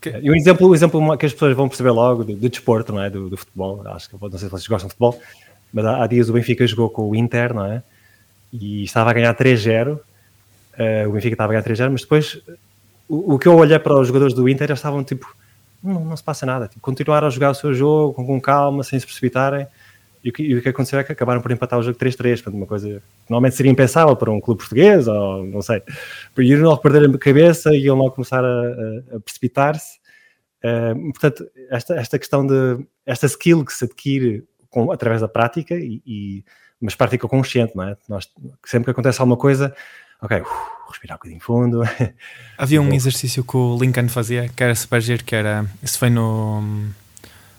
Que... 0.00 0.10
E 0.20 0.28
um 0.28 0.34
exemplo, 0.34 0.68
um 0.68 0.74
exemplo 0.74 1.16
que 1.16 1.26
as 1.26 1.32
pessoas 1.32 1.54
vão 1.54 1.68
perceber 1.68 1.92
logo 1.92 2.24
do, 2.24 2.34
do 2.34 2.48
desporto, 2.48 2.92
não 2.92 3.00
é? 3.00 3.08
Do, 3.08 3.30
do, 3.30 3.36
futebol, 3.36 3.86
acho 3.86 4.10
que 4.10 4.16
não 4.20 4.30
sei 4.32 4.40
se 4.40 4.48
vocês 4.48 4.66
gostam 4.66 4.88
de 4.88 4.94
futebol, 4.94 5.20
mas 5.72 5.84
há, 5.84 6.02
há, 6.02 6.06
dias 6.08 6.28
o 6.28 6.32
Benfica 6.32 6.66
jogou 6.66 6.90
com 6.90 7.08
o 7.08 7.14
Inter, 7.14 7.54
não 7.54 7.64
é? 7.64 7.84
E 8.52 8.82
estava 8.82 9.10
a 9.10 9.12
ganhar 9.12 9.32
3-0. 9.36 10.00
Uh, 10.78 11.08
o 11.08 11.12
Benfica 11.12 11.34
estava 11.34 11.52
a 11.52 11.60
ganhar 11.60 11.64
3-0, 11.64 11.90
mas 11.90 12.02
depois 12.02 12.42
o, 13.08 13.34
o, 13.34 13.38
que 13.38 13.46
eu 13.46 13.54
olhei 13.54 13.78
para 13.78 13.98
os 13.98 14.06
jogadores 14.06 14.34
do 14.34 14.48
Inter, 14.48 14.70
eles 14.70 14.78
estavam 14.78 15.04
tipo, 15.04 15.34
não, 15.82 16.04
não 16.04 16.16
se 16.16 16.22
passa 16.22 16.46
nada, 16.46 16.68
tipo, 16.68 16.80
continuaram 16.80 17.26
a 17.26 17.30
jogar 17.30 17.50
o 17.50 17.54
seu 17.54 17.74
jogo 17.74 18.14
com, 18.14 18.24
com 18.24 18.40
calma, 18.40 18.82
sem 18.82 18.98
se 18.98 19.04
precipitarem. 19.04 19.66
E 20.24 20.30
o, 20.30 20.32
que, 20.32 20.42
e 20.42 20.56
o 20.56 20.62
que 20.62 20.68
aconteceu 20.68 21.00
é 21.00 21.04
que 21.04 21.10
acabaram 21.10 21.42
por 21.42 21.50
empatar 21.50 21.78
o 21.78 21.82
jogo 21.82 21.98
3-3, 21.98 22.46
uma 22.52 22.64
coisa 22.64 22.88
que 22.88 23.02
normalmente 23.28 23.56
seria 23.56 23.72
impensável 23.72 24.14
para 24.14 24.30
um 24.30 24.40
clube 24.40 24.60
português, 24.60 25.08
ou 25.08 25.44
não 25.44 25.60
sei. 25.60 25.82
Iam 26.38 26.62
logo 26.62 26.80
perder 26.80 27.10
a 27.10 27.18
cabeça 27.18 27.74
e 27.74 27.80
iam 27.80 27.96
logo 27.96 28.12
começar 28.12 28.44
a, 28.44 28.48
a, 28.48 29.16
a 29.16 29.20
precipitar-se. 29.20 29.98
Uh, 30.64 31.12
portanto, 31.12 31.44
esta, 31.68 31.94
esta 31.96 32.18
questão 32.20 32.46
de, 32.46 32.86
esta 33.04 33.26
skill 33.26 33.64
que 33.64 33.72
se 33.72 33.84
adquire 33.84 34.44
com, 34.70 34.92
através 34.92 35.20
da 35.20 35.26
prática, 35.26 35.74
e, 35.74 36.00
e, 36.06 36.44
mas 36.80 36.94
prática 36.94 37.26
consciente, 37.26 37.76
não 37.76 37.82
é? 37.82 37.96
Nós, 38.08 38.30
sempre 38.64 38.86
que 38.86 38.90
acontece 38.92 39.20
alguma 39.20 39.36
coisa, 39.36 39.74
ok, 40.22 40.40
uh, 40.40 40.44
respirar 40.88 41.16
um 41.16 41.18
bocadinho 41.18 41.40
fundo. 41.40 41.82
Havia 42.56 42.80
um 42.80 42.92
exercício 42.92 43.42
que 43.42 43.56
o 43.56 43.76
Lincoln 43.78 44.08
fazia 44.08 44.48
que 44.48 44.62
era 44.62 44.74
super 44.74 45.00
giro, 45.02 45.24
que 45.24 45.34
era, 45.34 45.66
isso 45.82 45.98
foi 45.98 46.08
no, 46.08 46.62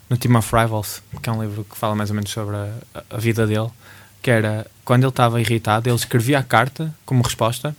no 0.10 0.18
Team 0.18 0.36
of 0.38 0.56
Rivals, 0.56 1.04
que 1.22 1.30
é 1.30 1.32
um 1.32 1.42
livro 1.42 1.66
que 1.66 1.78
fala 1.78 1.94
mais 1.96 2.10
ou 2.10 2.16
menos 2.16 2.32
sobre 2.32 2.56
a, 2.56 2.74
a 3.10 3.18
vida 3.18 3.46
dele, 3.46 3.70
que 4.22 4.32
era, 4.32 4.66
quando 4.86 5.04
ele 5.04 5.10
estava 5.10 5.42
irritado, 5.42 5.90
ele 5.90 5.96
escrevia 5.96 6.40
a 6.40 6.44
carta 6.44 6.94
como 7.06 7.22
resposta, 7.22 7.76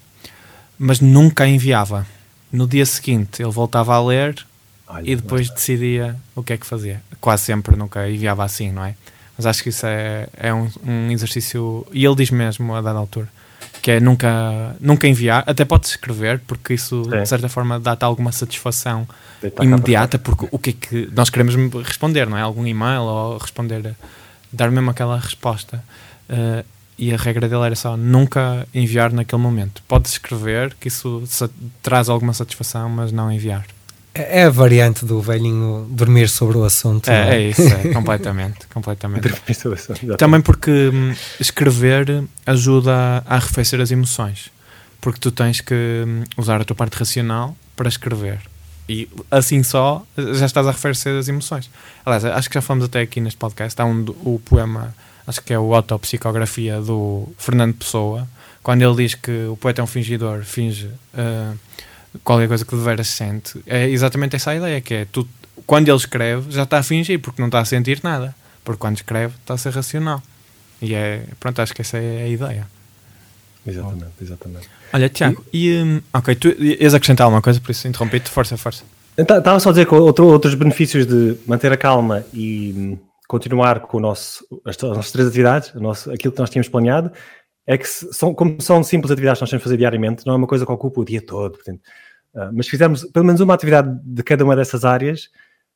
mas 0.79 1.01
nunca 1.01 1.45
a 1.45 1.49
enviava. 1.49 2.07
No 2.53 2.69
dia 2.69 2.87
seguinte, 2.87 3.43
ele 3.43 3.51
voltava 3.51 3.95
a 3.95 4.05
ler 4.05 4.47
Olha, 4.87 5.11
e 5.11 5.17
depois 5.17 5.49
decidia 5.49 6.15
o 6.37 6.43
que 6.43 6.53
é 6.53 6.59
que 6.59 6.67
fazia. 6.67 7.03
Quase 7.21 7.45
sempre 7.45 7.75
nunca 7.75 8.09
enviava 8.09 8.45
assim, 8.45 8.71
não 8.71 8.85
é? 8.85 8.95
Mas 9.37 9.47
acho 9.47 9.63
que 9.63 9.71
isso 9.71 9.85
é, 9.87 10.29
é 10.37 10.55
um, 10.55 10.71
um 10.87 11.11
exercício. 11.11 11.85
E 11.91 12.05
ele 12.05 12.15
diz 12.15 12.31
mesmo 12.31 12.73
a 12.75 12.81
dada 12.81 12.99
altura 12.99 13.29
que 13.85 13.91
é 13.91 14.01
nunca, 14.01 14.75
nunca 14.81 15.07
enviar, 15.07 15.45
até 15.47 15.63
podes 15.63 15.91
escrever, 15.91 16.41
porque 16.47 16.73
isso 16.73 17.05
Sim. 17.05 17.21
de 17.21 17.29
certa 17.29 17.51
forma 17.51 17.79
dá-te 17.79 18.03
alguma 18.03 18.33
satisfação 18.33 19.07
imediata, 19.61 20.19
porque 20.19 20.49
o 20.51 20.59
que 20.59 20.71
é 20.71 20.73
que 20.73 21.11
nós 21.13 21.29
queremos 21.29 21.55
responder, 21.87 22.27
não 22.27 22.39
é? 22.39 22.41
Algum 22.41 22.67
e-mail 22.67 23.03
ou 23.03 23.37
responder, 23.37 23.95
dar 24.51 24.71
mesmo 24.71 24.89
aquela 24.89 25.19
resposta. 25.19 25.85
Uh, 26.31 26.65
e 26.97 27.13
a 27.13 27.19
regra 27.19 27.47
dele 27.47 27.63
era 27.63 27.77
só 27.77 27.95
nunca 27.95 28.67
enviar 28.73 29.13
naquele 29.13 29.43
momento. 29.43 29.83
Podes 29.87 30.13
escrever, 30.13 30.75
que 30.81 30.89
isso 30.89 31.23
traz 31.83 32.09
alguma 32.09 32.33
satisfação, 32.33 32.89
mas 32.89 33.13
não 33.13 33.31
enviar. 33.31 33.67
É, 34.15 34.41
é 34.41 34.45
a 34.45 34.51
variante 34.51 35.05
do 35.05 35.21
velhinho 35.21 35.87
dormir 35.91 36.29
sobre 36.29 36.57
o 36.57 36.65
assunto. 36.65 37.11
É, 37.11 37.31
é? 37.31 37.35
é 37.35 37.49
isso, 37.49 37.63
é, 37.63 37.93
completamente. 37.93 38.67
completamente. 38.73 39.29
Também 40.17 40.41
porque 40.41 40.71
hum, 40.71 41.13
escrever 41.41 42.25
ajuda 42.47 43.25
a 43.27 43.37
arrefecer 43.37 43.81
as 43.81 43.91
emoções. 43.91 44.51
Porque 45.01 45.19
tu 45.19 45.31
tens 45.31 45.61
que 45.61 46.05
hum, 46.07 46.23
usar 46.37 46.61
a 46.61 46.65
tua 46.65 46.77
parte 46.77 46.95
racional 46.95 47.57
para 47.75 47.89
escrever. 47.89 48.41
E 48.89 49.09
assim 49.31 49.63
só 49.63 50.07
já 50.17 50.47
estás 50.47 50.67
a 50.67 50.71
arrefecer 50.71 51.19
as 51.19 51.27
emoções. 51.27 51.69
Aliás, 52.05 52.25
acho 52.25 52.49
que 52.49 52.55
já 52.55 52.63
falamos 52.63 52.85
até 52.85 53.01
aqui 53.01 53.21
neste 53.21 53.39
podcast. 53.39 53.81
Há 53.81 53.85
um, 53.85 54.05
o 54.25 54.41
poema, 54.45 54.95
acho 55.27 55.41
que 55.41 55.53
é 55.53 55.59
o 55.59 55.75
Autopsicografia 55.75 56.81
do 56.81 57.27
Fernando 57.39 57.75
Pessoa, 57.75 58.29
quando 58.63 58.83
ele 58.83 58.95
diz 58.95 59.15
que 59.15 59.47
o 59.47 59.57
poeta 59.57 59.81
é 59.81 59.85
um 59.85 59.87
fingidor, 59.87 60.43
finge. 60.43 60.87
Uh, 61.15 61.59
qualquer 62.23 62.49
coisa 62.49 62.65
que 62.65 62.77
deveras 62.77 63.09
sente. 63.09 63.61
É 63.67 63.89
exatamente 63.89 64.37
essa 64.37 64.51
a 64.51 64.57
ideia, 64.57 64.81
que 64.81 64.95
é 64.95 65.05
tu, 65.05 65.29
quando 65.67 65.89
ele 65.89 65.97
escreve, 65.97 66.51
já 66.51 66.63
está 66.63 66.79
a 66.79 66.83
fingir, 66.83 67.19
porque 67.21 67.41
não 67.41 67.49
está 67.49 67.61
a 67.61 67.65
sentir 67.65 68.01
nada. 68.03 68.35
Porque 68.65 68.79
quando 68.79 68.97
escreve, 68.97 69.35
está 69.41 69.55
a 69.55 69.59
ser 69.59 69.73
racional. 69.73 70.23
E 70.81 70.95
é, 70.95 71.25
pronto, 71.41 71.61
acho 71.61 71.75
que 71.75 71.83
essa 71.83 71.99
é 71.99 72.23
a 72.23 72.29
ideia. 72.29 72.67
Exatamente, 73.67 74.13
exatamente. 74.21 74.69
Olha, 74.93 75.09
Tiago, 75.09 75.45
e, 75.53 75.83
hum, 75.83 76.01
ok, 76.13 76.35
tu 76.35 76.49
ias 76.63 76.95
acrescentar 76.95 77.25
alguma 77.25 77.41
coisa, 77.43 77.61
por 77.61 77.71
isso 77.71 77.89
interrompi-te, 77.89 78.29
força, 78.29 78.57
força. 78.57 78.85
Estava 79.17 79.41
então, 79.41 79.61
só 79.61 79.71
a 79.71 79.73
dizer 79.73 79.87
que 79.87 79.95
outro, 79.95 80.27
outros 80.27 80.55
benefícios 80.55 81.07
de 81.07 81.37
manter 81.47 81.73
a 81.73 81.77
calma 81.77 82.25
e 82.33 82.75
hum, 82.77 82.99
continuar 83.27 83.81
com 83.81 83.97
o 83.97 84.01
nosso, 84.01 84.45
as, 84.65 84.77
as 84.77 84.83
nossas 84.83 85.13
três 85.13 85.29
atividades, 85.29 85.73
nosso, 85.75 86.11
aquilo 86.11 86.33
que 86.33 86.41
nós 86.41 86.51
tínhamos 86.51 86.69
planeado, 86.69 87.11
é 87.67 87.79
que 87.79 87.87
são, 87.89 88.35
como 88.35 88.61
são 88.61 88.83
simples 88.83 89.11
atividades 89.11 89.39
que 89.39 89.43
nós 89.43 89.51
temos 89.51 89.63
de 89.63 89.65
fazer 89.65 89.77
diariamente, 89.79 90.27
não 90.27 90.35
é 90.35 90.37
uma 90.37 90.47
coisa 90.47 90.67
que 90.67 90.73
ocupa 90.73 91.01
o 91.01 91.05
dia 91.05 91.23
todo, 91.23 91.53
portanto, 91.53 91.81
uh, 92.35 92.51
mas 92.53 92.69
fizermos 92.69 93.05
pelo 93.05 93.25
menos 93.25 93.41
uma 93.41 93.55
atividade 93.55 93.99
de 94.03 94.23
cada 94.23 94.45
uma 94.45 94.57
dessas 94.57 94.85
áreas, 94.85 95.31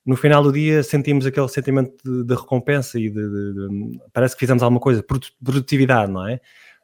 no 0.05 0.17
final 0.17 0.43
do 0.43 0.53
dia 0.53 0.83
sentimos 0.83 1.27
aquele 1.27 1.49
sentimento 1.49 1.93
de, 2.05 2.25
de 2.25 2.35
recompensa 2.35 2.99
e 2.99 3.11
de, 3.11 3.15
de, 3.15 4.01
parece 4.13 4.35
que 4.35 4.41
fizemos 4.41 4.63
alguma 4.63 4.81
coisa, 4.81 5.05
produtividade, 5.43 6.11
não 6.11 6.27
é? 6.27 6.41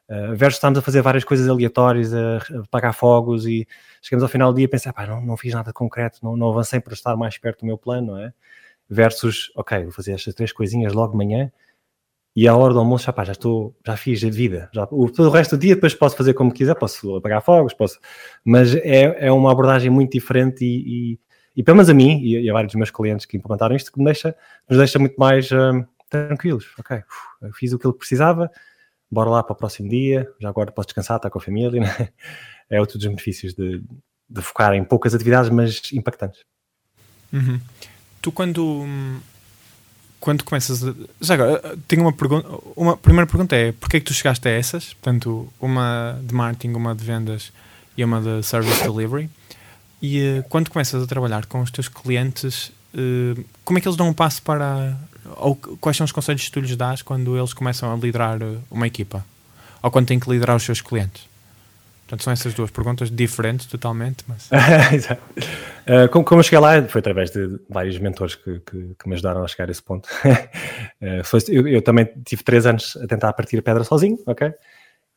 Uh, 0.07 0.35
versus 0.35 0.57
estamos 0.57 0.77
a 0.77 0.81
fazer 0.83 1.01
várias 1.01 1.23
coisas 1.23 1.47
aleatórias, 1.49 2.13
a, 2.13 2.37
a 2.37 2.67
pagar 2.69 2.93
fogos 2.93 3.47
e 3.47 3.67
chegamos 4.01 4.21
ao 4.21 4.29
final 4.29 4.53
do 4.53 4.57
dia 4.57 4.65
e 4.65 4.67
pensar, 4.67 4.93
pá, 4.93 5.07
não, 5.07 5.19
não 5.19 5.35
fiz 5.35 5.53
nada 5.53 5.73
concreto, 5.73 6.19
não, 6.21 6.37
não 6.37 6.51
avancei 6.51 6.79
para 6.79 6.93
estar 6.93 7.15
mais 7.15 7.37
perto 7.39 7.61
do 7.61 7.65
meu 7.65 7.77
plano, 7.77 8.13
não 8.13 8.19
é? 8.19 8.31
Versus, 8.87 9.51
ok, 9.55 9.83
vou 9.83 9.91
fazer 9.91 10.11
estas 10.11 10.35
três 10.35 10.51
coisinhas 10.51 10.93
logo 10.93 11.11
de 11.13 11.17
manhã 11.17 11.51
e 12.35 12.47
à 12.47 12.55
hora 12.55 12.73
do 12.73 12.79
almoço 12.79 13.05
já, 13.05 13.13
pá, 13.13 13.23
já 13.23 13.31
estou, 13.31 13.75
já 13.85 13.95
fiz 13.95 14.23
a 14.23 14.29
vida, 14.29 14.69
já, 14.73 14.83
o, 14.91 15.09
todo 15.09 15.27
o 15.27 15.31
resto 15.31 15.55
do 15.55 15.61
dia 15.61 15.75
depois 15.75 15.93
posso 15.93 16.17
fazer 16.17 16.33
como 16.33 16.51
quiser, 16.51 16.75
posso 16.75 17.15
apagar 17.15 17.41
fogos, 17.41 17.73
posso, 17.73 17.99
mas 18.43 18.75
é, 18.75 19.27
é 19.27 19.31
uma 19.31 19.51
abordagem 19.51 19.89
muito 19.89 20.11
diferente 20.11 20.65
e, 20.65 21.13
e, 21.13 21.19
e 21.55 21.63
pelo 21.63 21.77
menos 21.77 21.89
a 21.89 21.93
mim 21.93 22.19
e, 22.21 22.41
e 22.41 22.49
a 22.49 22.53
vários 22.53 22.73
dos 22.73 22.77
meus 22.77 22.91
clientes 22.91 23.25
que 23.25 23.37
implementaram 23.37 23.75
isto, 23.75 23.91
que 23.91 23.99
me 23.99 24.05
deixa, 24.05 24.35
nos 24.69 24.77
deixa 24.77 24.99
muito 24.99 25.15
mais 25.15 25.49
um, 25.51 25.85
tranquilos, 26.09 26.65
ok, 26.77 26.97
uf, 26.97 27.57
fiz 27.57 27.71
o 27.71 27.79
que 27.79 27.87
ele 27.87 27.95
precisava, 27.95 28.51
bora 29.09 29.29
lá 29.29 29.41
para 29.41 29.53
o 29.53 29.55
próximo 29.55 29.87
dia, 29.87 30.29
já 30.41 30.49
agora 30.49 30.71
posso 30.71 30.87
descansar, 30.87 31.17
estar 31.17 31.29
com 31.29 31.39
a 31.39 31.41
família, 31.41 31.79
né? 31.81 32.09
é 32.69 32.81
outro 32.81 32.97
dos 32.97 33.07
benefícios 33.07 33.53
de, 33.53 33.81
de 34.29 34.41
focar 34.41 34.73
em 34.73 34.83
poucas 34.83 35.15
atividades, 35.15 35.49
mas 35.49 35.81
impactantes. 35.93 36.43
Uhum. 37.31 37.59
Tu 38.21 38.31
quando 38.31 38.85
quando 40.25 40.43
começas 40.43 40.83
a... 40.83 40.93
já 41.21 41.35
agora 41.35 41.77
tenho 41.87 42.01
uma 42.01 42.11
pergunta 42.11 42.47
uma 42.75 42.97
primeira 42.97 43.27
pergunta 43.27 43.55
é 43.55 43.71
porque 43.71 43.97
é 43.97 43.99
que 43.99 44.07
tu 44.07 44.13
chegaste 44.13 44.47
a 44.47 44.51
essas 44.51 44.93
portanto 44.95 45.47
uma 45.61 46.19
de 46.23 46.33
marketing 46.33 46.73
uma 46.73 46.95
de 46.95 47.05
vendas 47.05 47.51
e 47.95 48.03
uma 48.03 48.19
de 48.19 48.41
service 48.43 48.81
delivery 48.81 49.29
e 50.01 50.39
uh, 50.39 50.43
quando 50.49 50.69
começas 50.71 51.01
a 51.01 51.05
trabalhar 51.05 51.45
com 51.45 51.61
os 51.61 51.69
teus 51.69 51.87
clientes 51.87 52.71
uh, 52.95 53.45
como 53.63 53.77
é 53.77 53.81
que 53.81 53.87
eles 53.87 53.95
dão 53.95 54.09
um 54.09 54.13
passo 54.13 54.41
para 54.41 54.97
ou 55.37 55.55
quais 55.55 55.97
são 55.97 56.05
os 56.05 56.11
conselhos 56.11 56.43
que 56.45 56.51
tu 56.51 56.59
lhes 56.59 56.75
dás 56.75 57.01
quando 57.01 57.37
eles 57.37 57.53
começam 57.53 57.91
a 57.91 57.95
liderar 57.95 58.41
eh, 58.41 58.57
uma 58.69 58.87
equipa? 58.87 59.25
Ou 59.81 59.91
quando 59.91 60.07
têm 60.07 60.19
que 60.19 60.29
liderar 60.29 60.55
os 60.55 60.63
seus 60.63 60.81
clientes? 60.81 61.27
Portanto, 62.05 62.23
são 62.23 62.31
essas 62.31 62.53
duas 62.53 62.69
perguntas 62.69 63.09
diferentes 63.09 63.65
totalmente, 63.65 64.23
mas... 64.27 64.49
Exato. 64.93 65.21
Uh, 65.87 66.07
como, 66.11 66.23
como 66.23 66.39
eu 66.39 66.43
cheguei 66.43 66.59
lá, 66.59 66.81
foi 66.83 66.99
através 66.99 67.31
de 67.31 67.59
vários 67.67 67.97
mentores 67.97 68.35
que, 68.35 68.59
que, 68.59 68.95
que 68.99 69.09
me 69.09 69.15
ajudaram 69.15 69.43
a 69.43 69.47
chegar 69.47 69.67
a 69.67 69.71
esse 69.71 69.81
ponto. 69.81 70.07
foi, 71.25 71.39
eu, 71.49 71.67
eu, 71.67 71.81
também 71.81 72.07
tive 72.23 72.43
três 72.43 72.67
anos 72.67 72.95
a 72.97 73.07
tentar 73.07 73.33
partir 73.33 73.57
a 73.57 73.61
pedra 73.63 73.83
sozinho, 73.83 74.19
ok? 74.27 74.53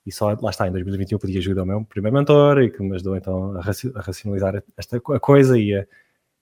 E 0.07 0.13
só 0.13 0.35
lá 0.41 0.49
está, 0.49 0.67
em 0.67 0.73
2021 0.73 1.19
pedi 1.19 1.37
ajuda 1.37 1.61
ao 1.61 1.67
meu 1.67 1.85
primeiro 1.85 2.17
mentor 2.17 2.63
e 2.63 2.71
que 2.71 2.83
me 2.83 2.95
ajudou 2.95 3.15
então 3.15 3.55
a, 3.59 3.61
racionalizar 4.01 4.63
esta 4.75 4.97
a 4.97 5.21
coisa 5.21 5.59
e, 5.59 5.75
a, 5.75 5.87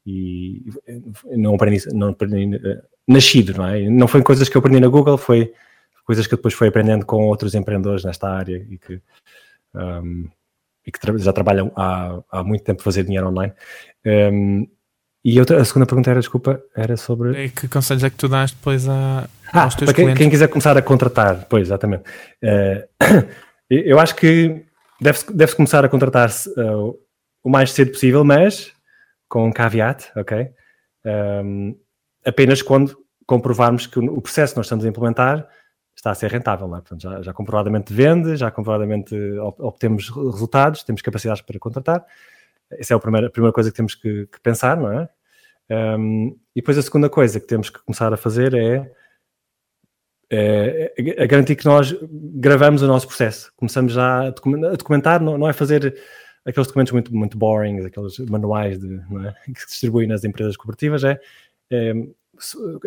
e 0.06 0.64
não 1.32 1.56
aprendi, 1.56 1.82
não 1.92 2.10
aprendi 2.10 2.54
uh, 2.54 2.82
nascido, 3.08 3.54
não 3.54 3.66
é? 3.66 3.90
Não 3.90 4.06
foi 4.06 4.22
coisas 4.22 4.48
que 4.48 4.56
eu 4.56 4.60
aprendi 4.60 4.78
na 4.78 4.86
Google, 4.86 5.18
foi 5.18 5.52
coisas 6.04 6.28
que 6.28 6.36
depois 6.36 6.54
fui 6.54 6.68
aprendendo 6.68 7.04
com 7.04 7.26
outros 7.26 7.56
empreendedores 7.56 8.04
nesta 8.04 8.30
área 8.30 8.64
e 8.70 8.78
que, 8.78 9.02
um, 9.74 10.28
e 10.86 10.92
que 10.92 11.18
já 11.18 11.32
trabalham 11.32 11.72
há, 11.74 12.20
há 12.30 12.44
muito 12.44 12.62
tempo 12.62 12.82
fazer 12.82 13.02
dinheiro 13.02 13.28
online. 13.28 13.52
Um, 14.06 14.66
e 15.24 15.40
outra, 15.40 15.60
a 15.60 15.64
segunda 15.64 15.86
pergunta 15.86 16.08
era, 16.08 16.20
desculpa, 16.20 16.62
era 16.76 16.96
sobre... 16.96 17.46
E 17.46 17.50
que 17.50 17.66
conselhos 17.66 18.04
é 18.04 18.10
que 18.10 18.16
tu 18.16 18.28
dás 18.28 18.52
depois 18.52 18.88
a, 18.88 19.28
ah, 19.52 19.64
aos 19.64 19.74
teus 19.74 19.86
para 19.86 19.94
quem, 19.94 20.04
clientes? 20.04 20.22
quem 20.22 20.30
quiser 20.30 20.46
começar 20.46 20.76
a 20.76 20.82
contratar, 20.82 21.46
pois, 21.50 21.66
exatamente. 21.66 22.04
Uh, 22.40 23.26
eu 23.68 23.98
acho 23.98 24.14
que 24.14 24.64
deve-se 25.00 25.32
deve 25.32 25.56
começar 25.56 25.84
a 25.84 25.88
contratar-se 25.88 26.48
uh, 26.50 26.96
o 27.42 27.50
mais 27.50 27.72
cedo 27.72 27.90
possível, 27.90 28.24
mas 28.24 28.72
com 29.28 29.48
um 29.48 29.52
caveat, 29.52 30.12
ok? 30.16 30.48
Um, 31.04 31.76
apenas 32.24 32.62
quando 32.62 32.96
comprovarmos 33.26 33.88
que 33.88 33.98
o 33.98 34.20
processo 34.20 34.54
que 34.54 34.58
nós 34.58 34.66
estamos 34.66 34.84
a 34.84 34.88
implementar 34.88 35.48
está 35.96 36.10
a 36.10 36.14
ser 36.14 36.30
rentável. 36.30 36.66
É? 36.68 36.80
Portanto, 36.80 37.00
já, 37.00 37.22
já 37.22 37.32
comprovadamente 37.32 37.92
vende, 37.92 38.36
já 38.36 38.50
comprovadamente 38.50 39.14
obtemos 39.58 40.08
resultados, 40.10 40.82
temos 40.82 41.02
capacidades 41.02 41.42
para 41.42 41.58
contratar. 41.58 42.04
Essa 42.70 42.94
é 42.94 42.96
a 42.96 43.00
primeira, 43.00 43.26
a 43.28 43.30
primeira 43.30 43.52
coisa 43.52 43.70
que 43.70 43.76
temos 43.76 43.94
que, 43.94 44.26
que 44.26 44.40
pensar, 44.40 44.76
não 44.76 44.92
é? 44.92 45.08
Um, 45.68 46.38
e 46.54 46.60
depois 46.60 46.78
a 46.78 46.82
segunda 46.82 47.08
coisa 47.08 47.40
que 47.40 47.46
temos 47.46 47.70
que 47.70 47.82
começar 47.84 48.12
a 48.12 48.16
fazer 48.16 48.54
é, 48.54 48.90
é, 50.30 50.92
é, 50.96 51.24
é 51.24 51.26
garantir 51.26 51.56
que 51.56 51.64
nós 51.64 51.94
gravamos 52.10 52.82
o 52.82 52.86
nosso 52.86 53.06
processo. 53.06 53.52
Começamos 53.56 53.92
já 53.92 54.28
a 54.28 54.30
documentar, 54.30 55.20
não, 55.20 55.38
não 55.38 55.48
é 55.48 55.52
fazer 55.52 55.96
aqueles 56.44 56.68
documentos 56.68 56.92
muito, 56.92 57.14
muito 57.14 57.36
boring, 57.36 57.84
aqueles 57.84 58.18
manuais 58.20 58.78
de, 58.78 58.94
é? 58.94 59.34
que 59.52 59.60
se 59.60 59.68
distribuem 59.68 60.06
nas 60.06 60.24
empresas 60.24 60.56
cooperativas, 60.56 61.02
é 61.02 61.18
é, 61.70 61.92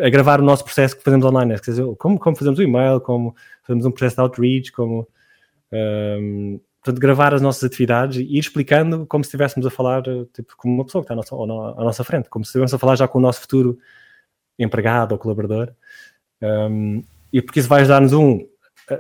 a 0.02 0.10
gravar 0.10 0.40
o 0.40 0.44
nosso 0.44 0.64
processo 0.64 0.98
que 0.98 1.04
fazemos 1.04 1.26
online, 1.26 1.54
né? 1.54 1.60
dizer, 1.60 1.84
como, 1.98 2.20
como 2.20 2.36
fazemos 2.36 2.60
o 2.60 2.64
e-mail, 2.64 3.00
como 3.02 3.36
fazemos 3.64 3.86
um 3.86 3.92
processo 3.92 4.16
de 4.16 4.22
outreach, 4.22 4.72
como 4.72 5.08
um, 5.72 6.60
portanto, 6.82 7.02
gravar 7.02 7.34
as 7.34 7.42
nossas 7.42 7.64
atividades 7.64 8.18
e 8.18 8.24
ir 8.24 8.40
explicando 8.40 9.06
como 9.06 9.24
se 9.24 9.30
estivéssemos 9.30 9.66
a 9.66 9.70
falar 9.70 10.04
tipo, 10.34 10.56
como 10.58 10.74
uma 10.76 10.86
pessoa 10.86 11.04
que 11.04 11.12
está 11.12 11.14
à 11.14 11.18
nossa, 11.18 11.36
à 11.36 11.84
nossa 11.84 12.04
frente, 12.04 12.30
como 12.30 12.46
se 12.46 12.50
estivéssemos 12.50 12.74
a 12.74 12.80
falar 12.80 12.96
já 12.96 13.08
com 13.08 13.18
o 13.20 13.22
nosso 13.22 13.42
futuro 13.42 13.78
empregado 14.58 15.14
ou 15.14 15.18
colaborador. 15.18 15.74
Um, 16.42 17.04
e 17.32 17.42
porque 17.42 17.60
isso 17.60 17.70
vai 17.70 17.82
ajudar-nos, 17.82 18.14
um, 18.14 18.40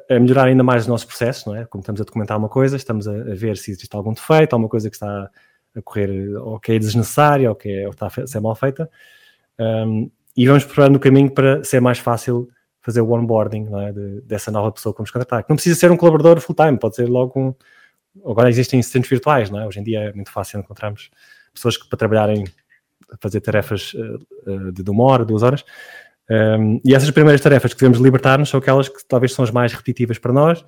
a 0.09 0.19
melhorar 0.19 0.45
ainda 0.45 0.63
mais 0.63 0.83
os 0.83 0.87
nossos 0.87 1.05
processos, 1.05 1.45
não 1.45 1.55
é? 1.55 1.65
Como 1.65 1.81
estamos 1.81 1.99
a 2.01 2.03
documentar 2.03 2.37
uma 2.37 2.49
coisa, 2.49 2.75
estamos 2.75 3.07
a, 3.07 3.13
a 3.13 3.35
ver 3.35 3.57
se 3.57 3.71
existe 3.71 3.95
algum 3.95 4.13
defeito, 4.13 4.53
alguma 4.53 4.69
coisa 4.69 4.89
que 4.89 4.95
está 4.95 5.29
a 5.75 5.81
correr 5.81 6.35
ou 6.37 6.59
que 6.59 6.73
é 6.73 6.79
desnecessária 6.79 7.49
ou 7.49 7.55
que, 7.55 7.69
é, 7.69 7.85
ou 7.85 7.91
está 7.91 8.07
a 8.07 8.27
ser 8.27 8.39
mal 8.39 8.55
feita. 8.55 8.89
Um, 9.59 10.09
e 10.39 10.47
vamos 10.47 10.63
preparando 10.63 10.95
o 10.95 10.99
caminho 11.01 11.29
para 11.29 11.61
ser 11.65 11.81
mais 11.81 11.99
fácil 11.99 12.49
fazer 12.79 13.01
o 13.01 13.11
onboarding 13.11 13.67
é? 13.75 13.91
de, 13.91 14.21
dessa 14.21 14.49
nova 14.49 14.71
pessoa 14.71 14.93
que 14.93 14.99
vamos 14.99 15.11
contratar. 15.11 15.45
não 15.49 15.57
precisa 15.57 15.77
ser 15.77 15.91
um 15.91 15.97
colaborador 15.97 16.39
full-time, 16.39 16.79
pode 16.79 16.95
ser 16.95 17.09
logo 17.09 17.37
um. 17.37 17.53
Agora 18.25 18.47
existem 18.47 18.79
assistentes 18.79 19.09
virtuais, 19.09 19.49
não 19.49 19.59
é? 19.59 19.67
Hoje 19.67 19.81
em 19.81 19.83
dia 19.83 19.99
é 19.99 20.13
muito 20.13 20.31
fácil 20.31 20.61
encontrarmos 20.61 21.11
pessoas 21.53 21.75
que 21.75 21.89
para 21.89 21.97
trabalharem, 21.97 22.45
fazer 23.19 23.41
tarefas 23.41 23.93
uh, 23.93 24.71
de 24.71 24.89
uma 24.89 25.03
hora, 25.03 25.25
duas 25.25 25.43
horas. 25.43 25.65
Um, 26.29 26.79
e 26.85 26.95
essas 26.95 27.11
primeiras 27.11 27.41
tarefas 27.41 27.73
que 27.73 27.79
devemos 27.81 27.99
libertar-nos 27.99 28.47
são 28.47 28.61
aquelas 28.61 28.87
que 28.87 29.05
talvez 29.05 29.33
são 29.33 29.43
as 29.43 29.51
mais 29.51 29.73
repetitivas 29.73 30.17
para 30.17 30.31
nós 30.31 30.63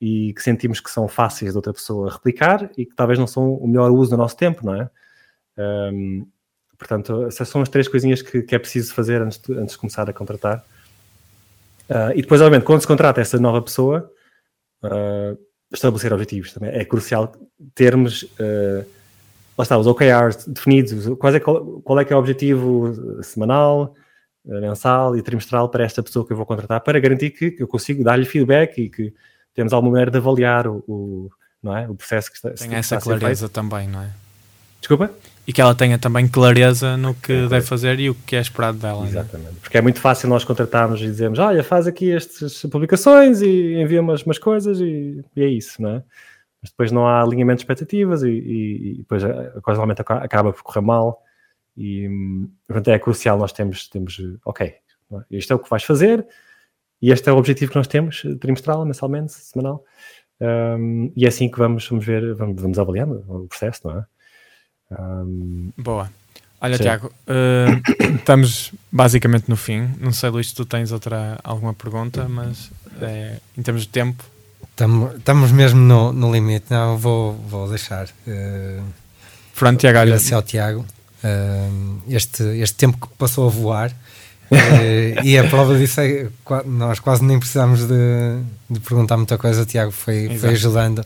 e 0.00 0.34
que 0.34 0.42
sentimos 0.42 0.80
que 0.80 0.90
são 0.90 1.06
fáceis 1.06 1.52
de 1.52 1.56
outra 1.56 1.72
pessoa 1.72 2.10
replicar 2.10 2.68
e 2.76 2.86
que 2.86 2.94
talvez 2.96 3.20
não 3.20 3.28
são 3.28 3.54
o 3.54 3.68
melhor 3.68 3.92
uso 3.92 4.10
do 4.10 4.16
nosso 4.16 4.36
tempo, 4.36 4.66
não 4.66 4.74
é? 4.74 4.90
Um, 5.56 6.26
Portanto, 6.80 7.26
essas 7.26 7.46
são 7.46 7.60
as 7.60 7.68
três 7.68 7.86
coisinhas 7.86 8.22
que, 8.22 8.40
que 8.40 8.54
é 8.54 8.58
preciso 8.58 8.94
fazer 8.94 9.20
antes 9.20 9.38
de, 9.38 9.52
antes 9.52 9.72
de 9.74 9.78
começar 9.78 10.08
a 10.08 10.14
contratar. 10.14 10.64
Uh, 11.90 12.16
e 12.16 12.22
depois, 12.22 12.40
obviamente, 12.40 12.64
quando 12.64 12.80
se 12.80 12.86
contrata 12.86 13.20
essa 13.20 13.38
nova 13.38 13.60
pessoa, 13.60 14.10
uh, 14.82 15.38
estabelecer 15.70 16.10
objetivos 16.10 16.54
também. 16.54 16.70
É 16.70 16.82
crucial 16.82 17.32
termos, 17.74 18.22
uh, 18.22 18.86
lá 19.58 19.62
está, 19.62 19.76
os 19.76 19.86
OKRs 19.86 20.46
definidos, 20.48 21.06
qual 21.18 21.34
é, 21.34 21.38
qual, 21.38 21.82
qual 21.82 22.00
é 22.00 22.04
que 22.04 22.14
é 22.14 22.16
o 22.16 22.18
objetivo 22.18 23.22
semanal, 23.22 23.94
mensal 24.42 25.14
e 25.18 25.22
trimestral 25.22 25.68
para 25.68 25.84
esta 25.84 26.02
pessoa 26.02 26.26
que 26.26 26.32
eu 26.32 26.36
vou 26.38 26.46
contratar, 26.46 26.80
para 26.80 26.98
garantir 26.98 27.28
que, 27.28 27.50
que 27.50 27.62
eu 27.62 27.68
consigo 27.68 28.02
dar-lhe 28.02 28.24
feedback 28.24 28.78
e 28.78 28.88
que 28.88 29.12
temos 29.54 29.74
alguma 29.74 29.92
maneira 29.92 30.10
de 30.10 30.16
avaliar 30.16 30.66
o, 30.66 30.82
o 30.88 31.30
não 31.62 31.76
é? 31.76 31.86
o 31.86 31.94
processo 31.94 32.30
que 32.30 32.36
está, 32.36 32.50
Tem 32.52 32.74
essa 32.74 32.98
clareza 32.98 33.50
também, 33.50 33.86
não 33.86 34.00
é? 34.00 34.10
Desculpa? 34.80 35.12
E 35.46 35.52
que 35.52 35.60
ela 35.60 35.74
tenha 35.74 35.98
também 35.98 36.28
clareza 36.28 36.96
no 36.96 37.14
que 37.14 37.32
é, 37.32 37.46
deve 37.48 37.66
fazer 37.66 37.98
e 37.98 38.10
o 38.10 38.14
que 38.14 38.36
é 38.36 38.40
esperado 38.40 38.78
dela. 38.78 39.04
É? 39.04 39.08
Exatamente. 39.08 39.50
Né? 39.50 39.58
Porque 39.60 39.78
é 39.78 39.80
muito 39.80 40.00
fácil 40.00 40.28
nós 40.28 40.44
contratarmos 40.44 41.00
e 41.00 41.06
dizermos, 41.06 41.38
olha, 41.38 41.62
faz 41.64 41.86
aqui 41.86 42.12
estas 42.12 42.62
publicações 42.62 43.42
e 43.42 43.74
envia 43.74 44.00
umas, 44.00 44.22
umas 44.22 44.38
coisas 44.38 44.80
e, 44.80 45.24
e 45.34 45.42
é 45.42 45.48
isso, 45.48 45.80
não 45.82 45.90
é? 45.90 46.02
Mas 46.62 46.70
depois 46.70 46.92
não 46.92 47.06
há 47.06 47.22
alinhamento 47.22 47.58
de 47.58 47.62
expectativas 47.62 48.22
e, 48.22 48.28
e, 48.28 48.92
e 48.92 48.96
depois 48.98 49.24
a 49.24 49.60
coisa 49.60 49.78
normalmente 49.78 50.02
acaba 50.02 50.52
por 50.52 50.62
correr 50.62 50.82
mal 50.82 51.22
e 51.76 52.08
portanto 52.68 52.88
é 52.88 52.98
crucial 52.98 53.38
nós 53.38 53.52
temos, 53.52 53.88
temos 53.88 54.20
ok, 54.44 54.66
é? 54.66 54.76
isto 55.30 55.52
é 55.52 55.56
o 55.56 55.58
que 55.58 55.70
vais 55.70 55.82
fazer 55.82 56.26
e 57.00 57.10
este 57.10 57.30
é 57.30 57.32
o 57.32 57.38
objetivo 57.38 57.70
que 57.70 57.78
nós 57.78 57.86
temos, 57.86 58.22
trimestral, 58.38 58.84
mensalmente, 58.84 59.32
semanal 59.32 59.82
um, 60.40 61.12
e 61.14 61.26
é 61.26 61.28
assim 61.28 61.50
que 61.50 61.58
vamos, 61.58 61.86
vamos 61.86 62.04
ver, 62.04 62.34
vamos, 62.34 62.60
vamos 62.60 62.78
avaliando 62.78 63.24
o 63.28 63.46
processo, 63.46 63.86
não 63.86 63.98
é? 63.98 64.06
Um, 64.90 65.70
Boa. 65.76 66.10
Olha, 66.60 66.76
sim. 66.76 66.82
Tiago, 66.82 67.06
uh, 67.26 68.16
estamos 68.16 68.72
basicamente 68.92 69.48
no 69.48 69.56
fim. 69.56 69.88
Não 69.98 70.12
sei, 70.12 70.28
Luís, 70.30 70.48
se 70.48 70.54
tu 70.54 70.64
tens 70.64 70.92
outra, 70.92 71.38
alguma 71.42 71.72
pergunta, 71.72 72.28
mas 72.28 72.70
é, 73.00 73.36
em 73.56 73.62
termos 73.62 73.82
de 73.82 73.88
tempo. 73.88 74.22
Estamos, 74.70 75.16
estamos 75.16 75.52
mesmo 75.52 75.80
no, 75.80 76.12
no 76.12 76.32
limite. 76.32 76.66
Não, 76.70 76.98
vou, 76.98 77.34
vou 77.48 77.68
deixar. 77.68 78.06
Uh, 78.26 78.82
Pronto, 79.54 79.78
Tiago, 79.78 79.98
olha. 79.98 80.14
Agradecer 80.14 80.34
ao 80.34 80.42
Tiago 80.42 80.86
uh, 81.24 82.02
este, 82.08 82.42
este 82.42 82.76
tempo 82.76 82.98
que 82.98 83.14
passou 83.16 83.46
a 83.46 83.50
voar. 83.50 83.90
uh, 84.50 85.20
e 85.24 85.38
a 85.38 85.48
prova 85.48 85.78
disso 85.78 86.00
é 86.00 86.28
nós 86.66 86.98
quase 86.98 87.24
nem 87.24 87.38
precisámos 87.38 87.86
de, 87.86 88.40
de 88.68 88.80
perguntar 88.80 89.16
muita 89.16 89.38
coisa. 89.38 89.62
O 89.62 89.66
Tiago 89.66 89.92
foi, 89.92 90.36
foi 90.38 90.50
ajudando, 90.50 91.04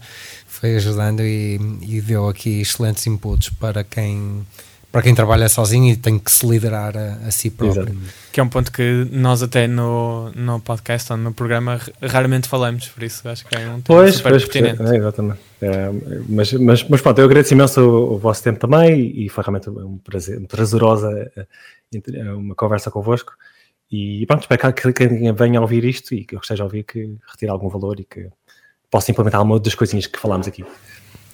foi 0.64 0.76
ajudando 0.76 1.20
e, 1.20 1.60
e 1.82 2.00
deu 2.00 2.26
aqui 2.26 2.62
excelentes 2.62 3.06
inputs 3.06 3.50
para 3.50 3.84
quem 3.84 4.46
para 4.90 5.02
quem 5.02 5.14
trabalha 5.14 5.46
sozinho 5.48 5.92
e 5.92 5.96
tem 5.96 6.18
que 6.18 6.30
se 6.30 6.46
liderar 6.46 6.96
a, 6.96 7.26
a 7.26 7.30
si 7.30 7.50
próprio. 7.50 7.82
Exato. 7.82 7.98
Que 8.32 8.40
é 8.40 8.42
um 8.42 8.48
ponto 8.48 8.72
que 8.72 9.06
nós 9.10 9.42
até 9.42 9.66
no, 9.66 10.30
no 10.30 10.60
podcast 10.60 11.12
ou 11.12 11.18
no 11.18 11.34
programa 11.34 11.80
raramente 12.00 12.48
falamos, 12.48 12.88
por 12.88 13.02
isso 13.02 13.28
acho 13.28 13.44
que 13.44 13.54
é 13.56 13.58
um 13.58 13.80
tema 13.80 13.82
pois, 13.84 14.14
super 14.14 14.30
pois, 14.30 14.44
pertinente. 14.44 14.80
É, 14.82 14.96
exatamente. 14.96 15.40
É, 15.60 15.90
mas, 16.28 16.52
mas, 16.54 16.88
mas 16.88 17.00
pronto, 17.02 17.18
eu 17.18 17.24
agradeço 17.24 17.52
imenso 17.52 17.80
o, 17.80 18.14
o, 18.14 18.18
vosso 18.18 18.42
tempo 18.42 18.58
também 18.58 19.12
e 19.16 19.28
foi 19.28 19.44
realmente 19.44 19.68
um 19.68 19.98
prazer, 19.98 20.38
uma 20.38 20.48
prazerosa 20.48 21.30
eh, 21.36 21.46
eh, 21.92 22.32
uma 22.32 22.54
conversa 22.54 22.90
convosco 22.90 23.32
e 23.90 24.24
pronto, 24.26 24.42
espero 24.42 24.72
que 24.72 24.92
quem 24.92 25.32
venha 25.34 25.58
a 25.58 25.62
ouvir 25.62 25.84
isto 25.84 26.14
e 26.14 26.24
que 26.24 26.34
eu 26.34 26.40
esteja 26.40 26.62
a 26.62 26.66
ouvir 26.66 26.84
que 26.84 27.16
retire 27.30 27.50
algum 27.50 27.68
valor 27.68 28.00
e 28.00 28.04
que 28.04 28.30
possa 28.94 29.10
implementar 29.10 29.40
alguma 29.40 29.58
das 29.58 29.74
coisinhas 29.74 30.06
que 30.06 30.20
falámos 30.20 30.46
aqui 30.46 30.64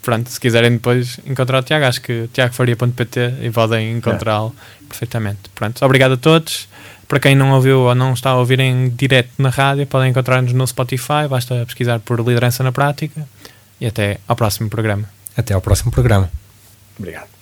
pronto, 0.01 0.29
se 0.29 0.39
quiserem 0.39 0.71
depois 0.71 1.19
encontrar 1.27 1.59
o 1.59 1.63
Tiago, 1.63 1.85
acho 1.85 2.01
que 2.01 2.27
tiagofaria.pt 2.33 3.35
e 3.41 3.51
podem 3.51 3.97
encontrá-lo 3.97 4.51
é. 4.81 4.85
perfeitamente. 4.87 5.41
Pronto, 5.53 5.85
obrigado 5.85 6.13
a 6.13 6.17
todos. 6.17 6.67
Para 7.07 7.19
quem 7.19 7.35
não 7.35 7.51
ouviu 7.51 7.81
ou 7.81 7.93
não 7.93 8.13
está 8.13 8.31
a 8.31 8.37
ouvir 8.37 8.59
em 8.59 8.89
direto 8.89 9.31
na 9.37 9.49
rádio, 9.49 9.85
podem 9.85 10.09
encontrar-nos 10.09 10.53
no 10.53 10.65
Spotify, 10.65 11.27
basta 11.29 11.63
pesquisar 11.65 11.99
por 11.99 12.19
Liderança 12.19 12.63
na 12.63 12.71
Prática 12.71 13.27
e 13.79 13.85
até 13.85 14.17
ao 14.27 14.35
próximo 14.35 14.69
programa. 14.69 15.07
Até 15.37 15.53
ao 15.53 15.61
próximo 15.61 15.91
programa. 15.91 16.31
Obrigado. 16.97 17.40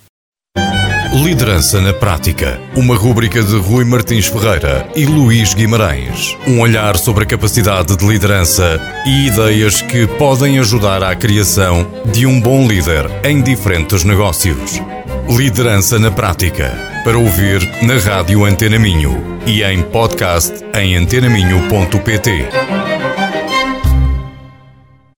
Liderança 1.11 1.81
na 1.81 1.91
Prática. 1.91 2.61
Uma 2.75 2.95
rúbrica 2.95 3.41
de 3.41 3.57
Rui 3.57 3.83
Martins 3.83 4.27
Ferreira 4.27 4.87
e 4.95 5.07
Luís 5.07 5.55
Guimarães. 5.55 6.37
Um 6.47 6.59
olhar 6.61 6.95
sobre 6.97 7.23
a 7.23 7.27
capacidade 7.27 7.97
de 7.97 8.05
liderança 8.05 8.79
e 9.07 9.25
ideias 9.25 9.81
que 9.81 10.05
podem 10.05 10.59
ajudar 10.59 11.03
à 11.03 11.15
criação 11.15 11.89
de 12.05 12.27
um 12.27 12.39
bom 12.39 12.67
líder 12.67 13.09
em 13.23 13.41
diferentes 13.41 14.03
negócios. 14.03 14.79
Liderança 15.27 15.97
na 15.97 16.11
Prática. 16.11 16.77
Para 17.03 17.17
ouvir 17.17 17.67
na 17.81 17.97
Rádio 17.97 18.45
Antena 18.45 18.77
Minho 18.77 19.39
e 19.47 19.63
em 19.63 19.81
podcast 19.81 20.53
em 20.75 20.95
antenaminho.pt. 20.95 22.88